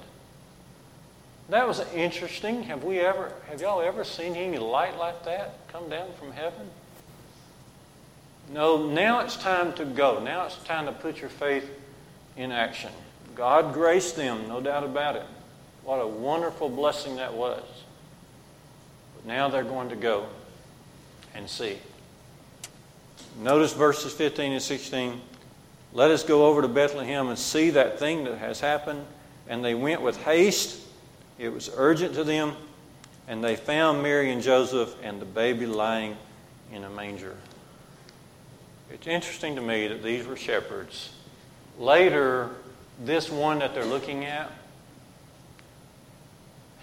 That 1.48 1.68
was 1.68 1.80
interesting. 1.92 2.64
Have 2.64 2.82
we 2.82 2.98
ever 3.00 3.32
have 3.48 3.60
y'all 3.60 3.80
ever 3.80 4.02
seen 4.02 4.34
any 4.34 4.58
light 4.58 4.98
like 4.98 5.24
that 5.24 5.54
come 5.68 5.88
down 5.88 6.08
from 6.18 6.32
heaven? 6.32 6.68
No, 8.52 8.86
now 8.88 9.20
it's 9.20 9.36
time 9.36 9.72
to 9.74 9.84
go. 9.84 10.20
Now 10.20 10.46
it's 10.46 10.56
time 10.64 10.86
to 10.86 10.92
put 10.92 11.20
your 11.20 11.30
faith 11.30 11.68
in 12.36 12.50
action. 12.50 12.90
God 13.34 13.74
graced 13.74 14.16
them, 14.16 14.48
no 14.48 14.60
doubt 14.60 14.82
about 14.82 15.16
it. 15.16 15.26
What 15.86 16.00
a 16.00 16.06
wonderful 16.06 16.68
blessing 16.68 17.14
that 17.16 17.32
was. 17.32 17.62
But 19.14 19.24
now 19.24 19.48
they're 19.48 19.62
going 19.62 19.90
to 19.90 19.96
go 19.96 20.26
and 21.32 21.48
see. 21.48 21.78
Notice 23.40 23.72
verses 23.72 24.12
15 24.12 24.50
and 24.50 24.60
16. 24.60 25.20
Let 25.92 26.10
us 26.10 26.24
go 26.24 26.46
over 26.46 26.60
to 26.60 26.66
Bethlehem 26.66 27.28
and 27.28 27.38
see 27.38 27.70
that 27.70 28.00
thing 28.00 28.24
that 28.24 28.38
has 28.38 28.58
happened. 28.58 29.06
And 29.48 29.64
they 29.64 29.76
went 29.76 30.02
with 30.02 30.20
haste. 30.24 30.80
It 31.38 31.50
was 31.50 31.70
urgent 31.76 32.14
to 32.14 32.24
them. 32.24 32.56
And 33.28 33.44
they 33.44 33.54
found 33.54 34.02
Mary 34.02 34.32
and 34.32 34.42
Joseph 34.42 34.92
and 35.04 35.20
the 35.20 35.24
baby 35.24 35.66
lying 35.66 36.16
in 36.72 36.82
a 36.82 36.90
manger. 36.90 37.36
It's 38.90 39.06
interesting 39.06 39.54
to 39.54 39.62
me 39.62 39.86
that 39.86 40.02
these 40.02 40.26
were 40.26 40.36
shepherds. 40.36 41.10
Later, 41.78 42.50
this 43.04 43.30
one 43.30 43.60
that 43.60 43.72
they're 43.72 43.84
looking 43.84 44.24
at, 44.24 44.50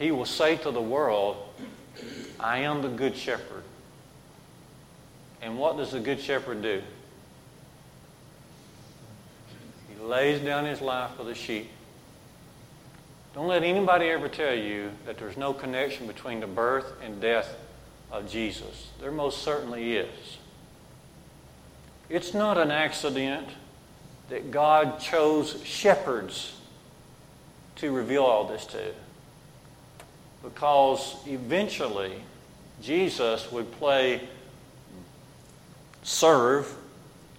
he 0.04 0.12
will 0.12 0.26
say 0.26 0.58
to 0.58 0.70
the 0.70 0.82
world, 0.82 1.38
I 2.38 2.60
am 2.60 2.82
the 2.82 2.90
good 2.90 3.16
shepherd. 3.16 3.64
And 5.42 5.58
what 5.58 5.78
does 5.78 5.94
the 5.94 6.02
good 6.02 6.20
shepherd 6.20 6.62
do? 6.62 6.82
He 9.88 10.04
lays 10.04 10.42
down 10.42 10.66
his 10.66 10.82
life 10.82 11.12
for 11.16 11.24
the 11.24 11.34
sheep. 11.34 11.70
Don't 13.34 13.48
let 13.48 13.64
anybody 13.64 14.10
ever 14.10 14.28
tell 14.28 14.54
you 14.54 14.92
that 15.06 15.18
there's 15.18 15.38
no 15.38 15.54
connection 15.54 16.06
between 16.06 16.42
the 16.42 16.48
birth 16.48 16.92
and 17.02 17.22
death 17.22 17.56
of 18.12 18.30
Jesus. 18.30 18.90
There 19.00 19.10
most 19.10 19.42
certainly 19.42 19.96
is. 19.96 20.38
It's 22.10 22.34
not 22.34 22.58
an 22.58 22.72
accident 22.72 23.48
that 24.28 24.52
God 24.52 25.00
chose 25.00 25.64
shepherds 25.64 26.58
to 27.78 27.94
reveal 27.94 28.24
all 28.24 28.46
this 28.46 28.66
to. 28.66 28.94
Because 30.44 31.16
eventually, 31.26 32.14
Jesus 32.82 33.52
would 33.52 33.72
play, 33.74 34.22
serve 36.04 36.74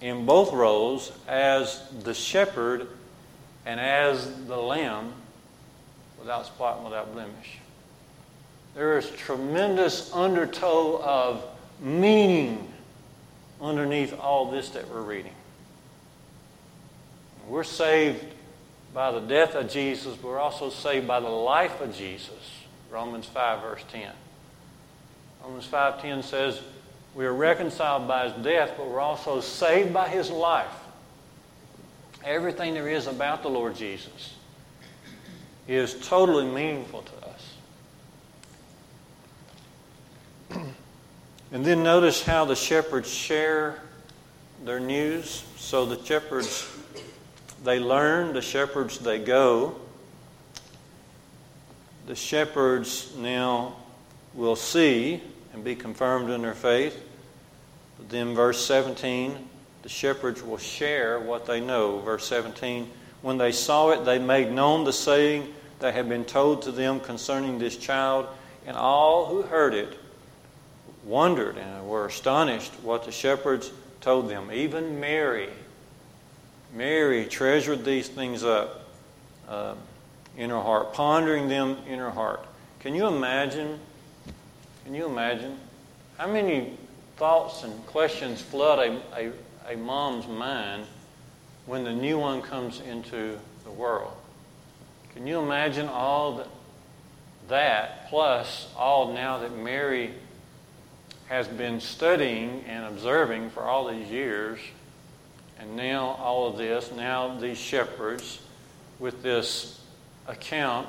in 0.01 0.25
both 0.25 0.51
roles 0.51 1.11
as 1.27 1.81
the 2.03 2.13
shepherd 2.13 2.87
and 3.65 3.79
as 3.79 4.45
the 4.45 4.57
lamb 4.57 5.13
without 6.19 6.45
spot 6.47 6.77
and 6.77 6.85
without 6.85 7.13
blemish. 7.13 7.59
There 8.73 8.97
is 8.97 9.09
tremendous 9.11 10.11
undertow 10.13 11.01
of 11.01 11.45
meaning 11.79 12.67
underneath 13.61 14.17
all 14.19 14.51
this 14.51 14.69
that 14.69 14.89
we're 14.89 15.01
reading. 15.01 15.33
We're 17.47 17.63
saved 17.63 18.25
by 18.93 19.11
the 19.11 19.19
death 19.19 19.55
of 19.55 19.69
Jesus, 19.69 20.15
but 20.15 20.27
we're 20.27 20.39
also 20.39 20.69
saved 20.69 21.07
by 21.07 21.19
the 21.19 21.29
life 21.29 21.79
of 21.79 21.95
Jesus. 21.95 22.64
Romans 22.91 23.25
5, 23.25 23.61
verse 23.61 23.83
10. 23.91 24.11
Romans 25.43 25.67
5.10 25.67 26.23
says, 26.23 26.61
we 27.13 27.25
are 27.25 27.33
reconciled 27.33 28.07
by 28.07 28.29
his 28.29 28.43
death, 28.43 28.73
but 28.77 28.87
we're 28.87 28.99
also 28.99 29.39
saved 29.39 29.93
by 29.93 30.09
his 30.09 30.29
life. 30.29 30.67
Everything 32.23 32.73
there 32.73 32.89
is 32.89 33.07
about 33.07 33.41
the 33.41 33.49
Lord 33.49 33.75
Jesus 33.75 34.33
is 35.67 35.93
totally 36.07 36.45
meaningful 36.45 37.03
to 37.03 37.13
us. 37.27 37.53
And 41.51 41.63
then 41.63 41.83
notice 41.83 42.23
how 42.23 42.45
the 42.45 42.55
shepherds 42.55 43.09
share 43.09 43.79
their 44.63 44.79
news. 44.79 45.45
So 45.57 45.85
the 45.85 46.03
shepherds, 46.03 46.67
they 47.63 47.79
learn, 47.79 48.33
the 48.33 48.41
shepherds, 48.41 48.99
they 48.99 49.19
go. 49.19 49.75
The 52.07 52.15
shepherds 52.15 53.15
now 53.17 53.75
will 54.33 54.55
see 54.55 55.21
and 55.53 55.63
be 55.63 55.75
confirmed 55.75 56.29
in 56.29 56.41
their 56.41 56.53
faith. 56.53 57.01
But 57.97 58.09
then, 58.09 58.35
verse 58.35 58.63
17, 58.65 59.35
the 59.81 59.89
shepherds 59.89 60.43
will 60.43 60.57
share 60.57 61.19
what 61.19 61.45
they 61.45 61.61
know. 61.61 61.99
Verse 61.99 62.27
17, 62.27 62.89
when 63.21 63.37
they 63.37 63.51
saw 63.51 63.89
it, 63.91 64.05
they 64.05 64.19
made 64.19 64.51
known 64.51 64.83
the 64.83 64.93
saying 64.93 65.53
that 65.79 65.93
had 65.93 66.09
been 66.09 66.25
told 66.25 66.63
to 66.63 66.71
them 66.71 66.99
concerning 66.99 67.57
this 67.57 67.77
child, 67.77 68.27
and 68.67 68.75
all 68.75 69.25
who 69.25 69.41
heard 69.41 69.73
it 69.73 69.97
wondered 71.05 71.57
and 71.57 71.87
were 71.87 72.05
astonished 72.05 72.73
what 72.81 73.05
the 73.05 73.11
shepherds 73.11 73.71
told 74.01 74.29
them. 74.29 74.51
Even 74.51 74.99
Mary, 74.99 75.49
Mary 76.73 77.25
treasured 77.25 77.85
these 77.85 78.07
things 78.07 78.43
up 78.43 78.81
uh, 79.47 79.75
in 80.37 80.49
her 80.49 80.61
heart, 80.61 80.93
pondering 80.93 81.47
them 81.47 81.77
in 81.87 81.99
her 81.99 82.11
heart. 82.11 82.45
Can 82.79 82.95
you 82.95 83.07
imagine? 83.07 83.79
Can 84.83 84.93
you 84.93 85.05
imagine 85.05 85.57
how 86.17 86.27
many 86.27 86.77
thoughts 87.17 87.63
and 87.63 87.85
questions 87.87 88.41
flood 88.41 88.79
a, 88.79 89.31
a, 89.67 89.73
a 89.73 89.77
mom's 89.77 90.27
mind 90.27 90.85
when 91.65 91.83
the 91.83 91.93
new 91.93 92.19
one 92.19 92.41
comes 92.41 92.79
into 92.81 93.39
the 93.63 93.71
world? 93.71 94.13
Can 95.13 95.25
you 95.25 95.39
imagine 95.39 95.87
all 95.87 96.37
that, 96.37 96.47
that 97.47 98.09
plus 98.09 98.67
all 98.77 99.13
now 99.13 99.39
that 99.39 99.57
Mary 99.57 100.13
has 101.27 101.47
been 101.47 101.79
studying 101.79 102.63
and 102.67 102.85
observing 102.85 103.49
for 103.49 103.63
all 103.63 103.87
these 103.87 104.09
years, 104.09 104.59
and 105.59 105.75
now 105.75 106.17
all 106.19 106.47
of 106.47 106.57
this, 106.57 106.91
now 106.91 107.37
these 107.39 107.57
shepherds 107.57 108.39
with 108.99 109.23
this 109.23 109.79
account 110.27 110.87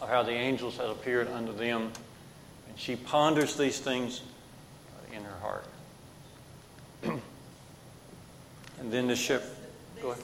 of 0.00 0.08
how 0.08 0.22
the 0.22 0.32
angels 0.32 0.76
had 0.76 0.86
appeared 0.86 1.28
unto 1.28 1.52
them, 1.52 1.92
and 2.68 2.78
she 2.78 2.96
ponders 2.96 3.56
these 3.56 3.78
things 3.78 4.22
in 5.12 5.22
her 5.24 5.38
heart. 5.40 5.66
and 7.02 7.20
then 8.92 9.06
the 9.06 9.16
ship. 9.16 9.44
Go 10.00 10.10
ahead. 10.10 10.22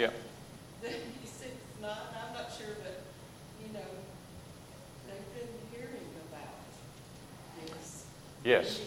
Yeah. 0.00 0.08
Six, 0.80 1.52
not, 1.82 2.16
I'm 2.16 2.32
not 2.32 2.48
sure, 2.56 2.72
but, 2.82 3.02
you 3.60 3.70
know, 3.74 3.84
they've 5.04 5.28
been 5.36 5.52
hearing 5.70 6.08
Yes. 8.44 8.80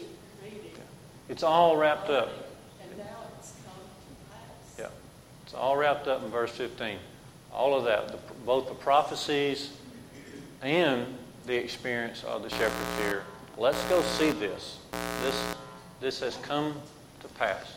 It's 1.30 1.44
all 1.44 1.78
wrapped 1.78 2.10
up. 2.10 2.30
It's 3.40 3.54
come 3.64 3.74
to 3.74 4.32
pass. 4.32 4.80
Yeah. 4.80 4.88
It's 5.44 5.54
all 5.54 5.78
wrapped 5.78 6.08
up 6.08 6.24
in 6.24 6.30
verse 6.30 6.52
15. 6.52 6.98
All 7.52 7.78
of 7.78 7.86
that, 7.86 8.08
the, 8.10 8.18
both 8.46 8.68
the 8.68 8.74
prophecies 8.74 9.74
and 10.62 11.06
the 11.46 11.56
experience 11.56 12.24
of 12.24 12.44
the 12.44 12.50
shepherds 12.50 13.02
here. 13.02 13.24
Let's 13.58 13.84
go 13.86 14.02
see 14.02 14.32
this. 14.32 14.80
This, 15.22 15.56
this 16.02 16.20
has 16.22 16.36
come 16.38 16.76
to 17.22 17.28
pass. 17.30 17.76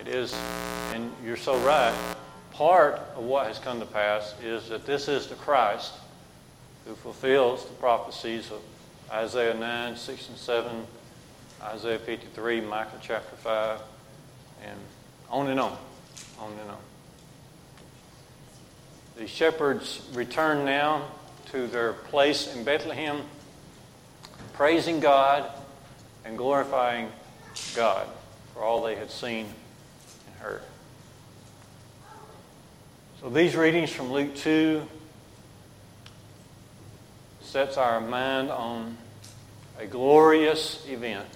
It 0.00 0.08
is, 0.08 0.34
and 0.92 1.12
you're 1.24 1.36
so 1.36 1.56
right, 1.58 1.94
part 2.52 3.00
of 3.16 3.24
what 3.24 3.46
has 3.46 3.58
come 3.58 3.78
to 3.80 3.86
pass 3.86 4.34
is 4.42 4.68
that 4.70 4.86
this 4.86 5.08
is 5.08 5.28
the 5.28 5.34
Christ 5.36 5.92
who 6.86 6.94
fulfills 6.94 7.64
the 7.66 7.74
prophecies 7.74 8.50
of 8.50 8.60
Isaiah 9.12 9.54
9, 9.54 9.96
6, 9.96 10.28
and 10.28 10.38
7, 10.38 10.86
Isaiah 11.62 11.98
53, 11.98 12.60
Micah 12.60 12.90
chapter 13.02 13.34
5, 13.36 13.80
and 14.64 14.78
on 15.28 15.48
and 15.48 15.58
on, 15.58 15.76
on 16.38 16.52
and 16.52 16.70
on. 16.70 16.78
The 19.16 19.26
shepherds 19.26 20.08
return 20.14 20.64
now 20.64 21.06
to 21.50 21.66
their 21.66 21.92
place 21.92 22.54
in 22.54 22.62
Bethlehem, 22.62 23.22
praising 24.52 25.00
God 25.00 25.50
and 26.24 26.38
glorifying 26.38 27.10
God 27.74 28.06
for 28.54 28.62
all 28.62 28.82
they 28.82 28.94
had 28.94 29.10
seen 29.10 29.46
and 29.46 30.36
heard. 30.38 30.62
So 33.20 33.28
these 33.28 33.56
readings 33.56 33.90
from 33.90 34.12
Luke 34.12 34.36
2 34.36 34.86
sets 37.42 37.76
our 37.76 38.00
mind 38.00 38.50
on 38.50 38.96
a 39.80 39.86
glorious 39.86 40.86
event. 40.88 41.26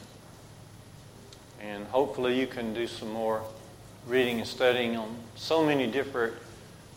And 1.62 1.86
hopefully 1.86 2.38
you 2.38 2.46
can 2.46 2.74
do 2.74 2.86
some 2.86 3.10
more 3.10 3.42
reading 4.06 4.38
and 4.38 4.46
studying 4.46 4.96
on 4.96 5.16
so 5.34 5.64
many 5.64 5.86
different 5.86 6.34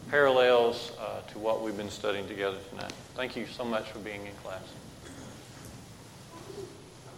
parallels 0.09 0.91
uh, 0.99 1.21
to 1.31 1.39
what 1.39 1.61
we've 1.61 1.77
been 1.77 1.89
studying 1.89 2.27
together 2.27 2.57
tonight. 2.69 2.91
Thank 3.15 3.37
you 3.37 3.45
so 3.47 3.63
much 3.63 3.89
for 3.89 3.99
being 3.99 4.25
in 4.25 4.33
class. 4.43 4.61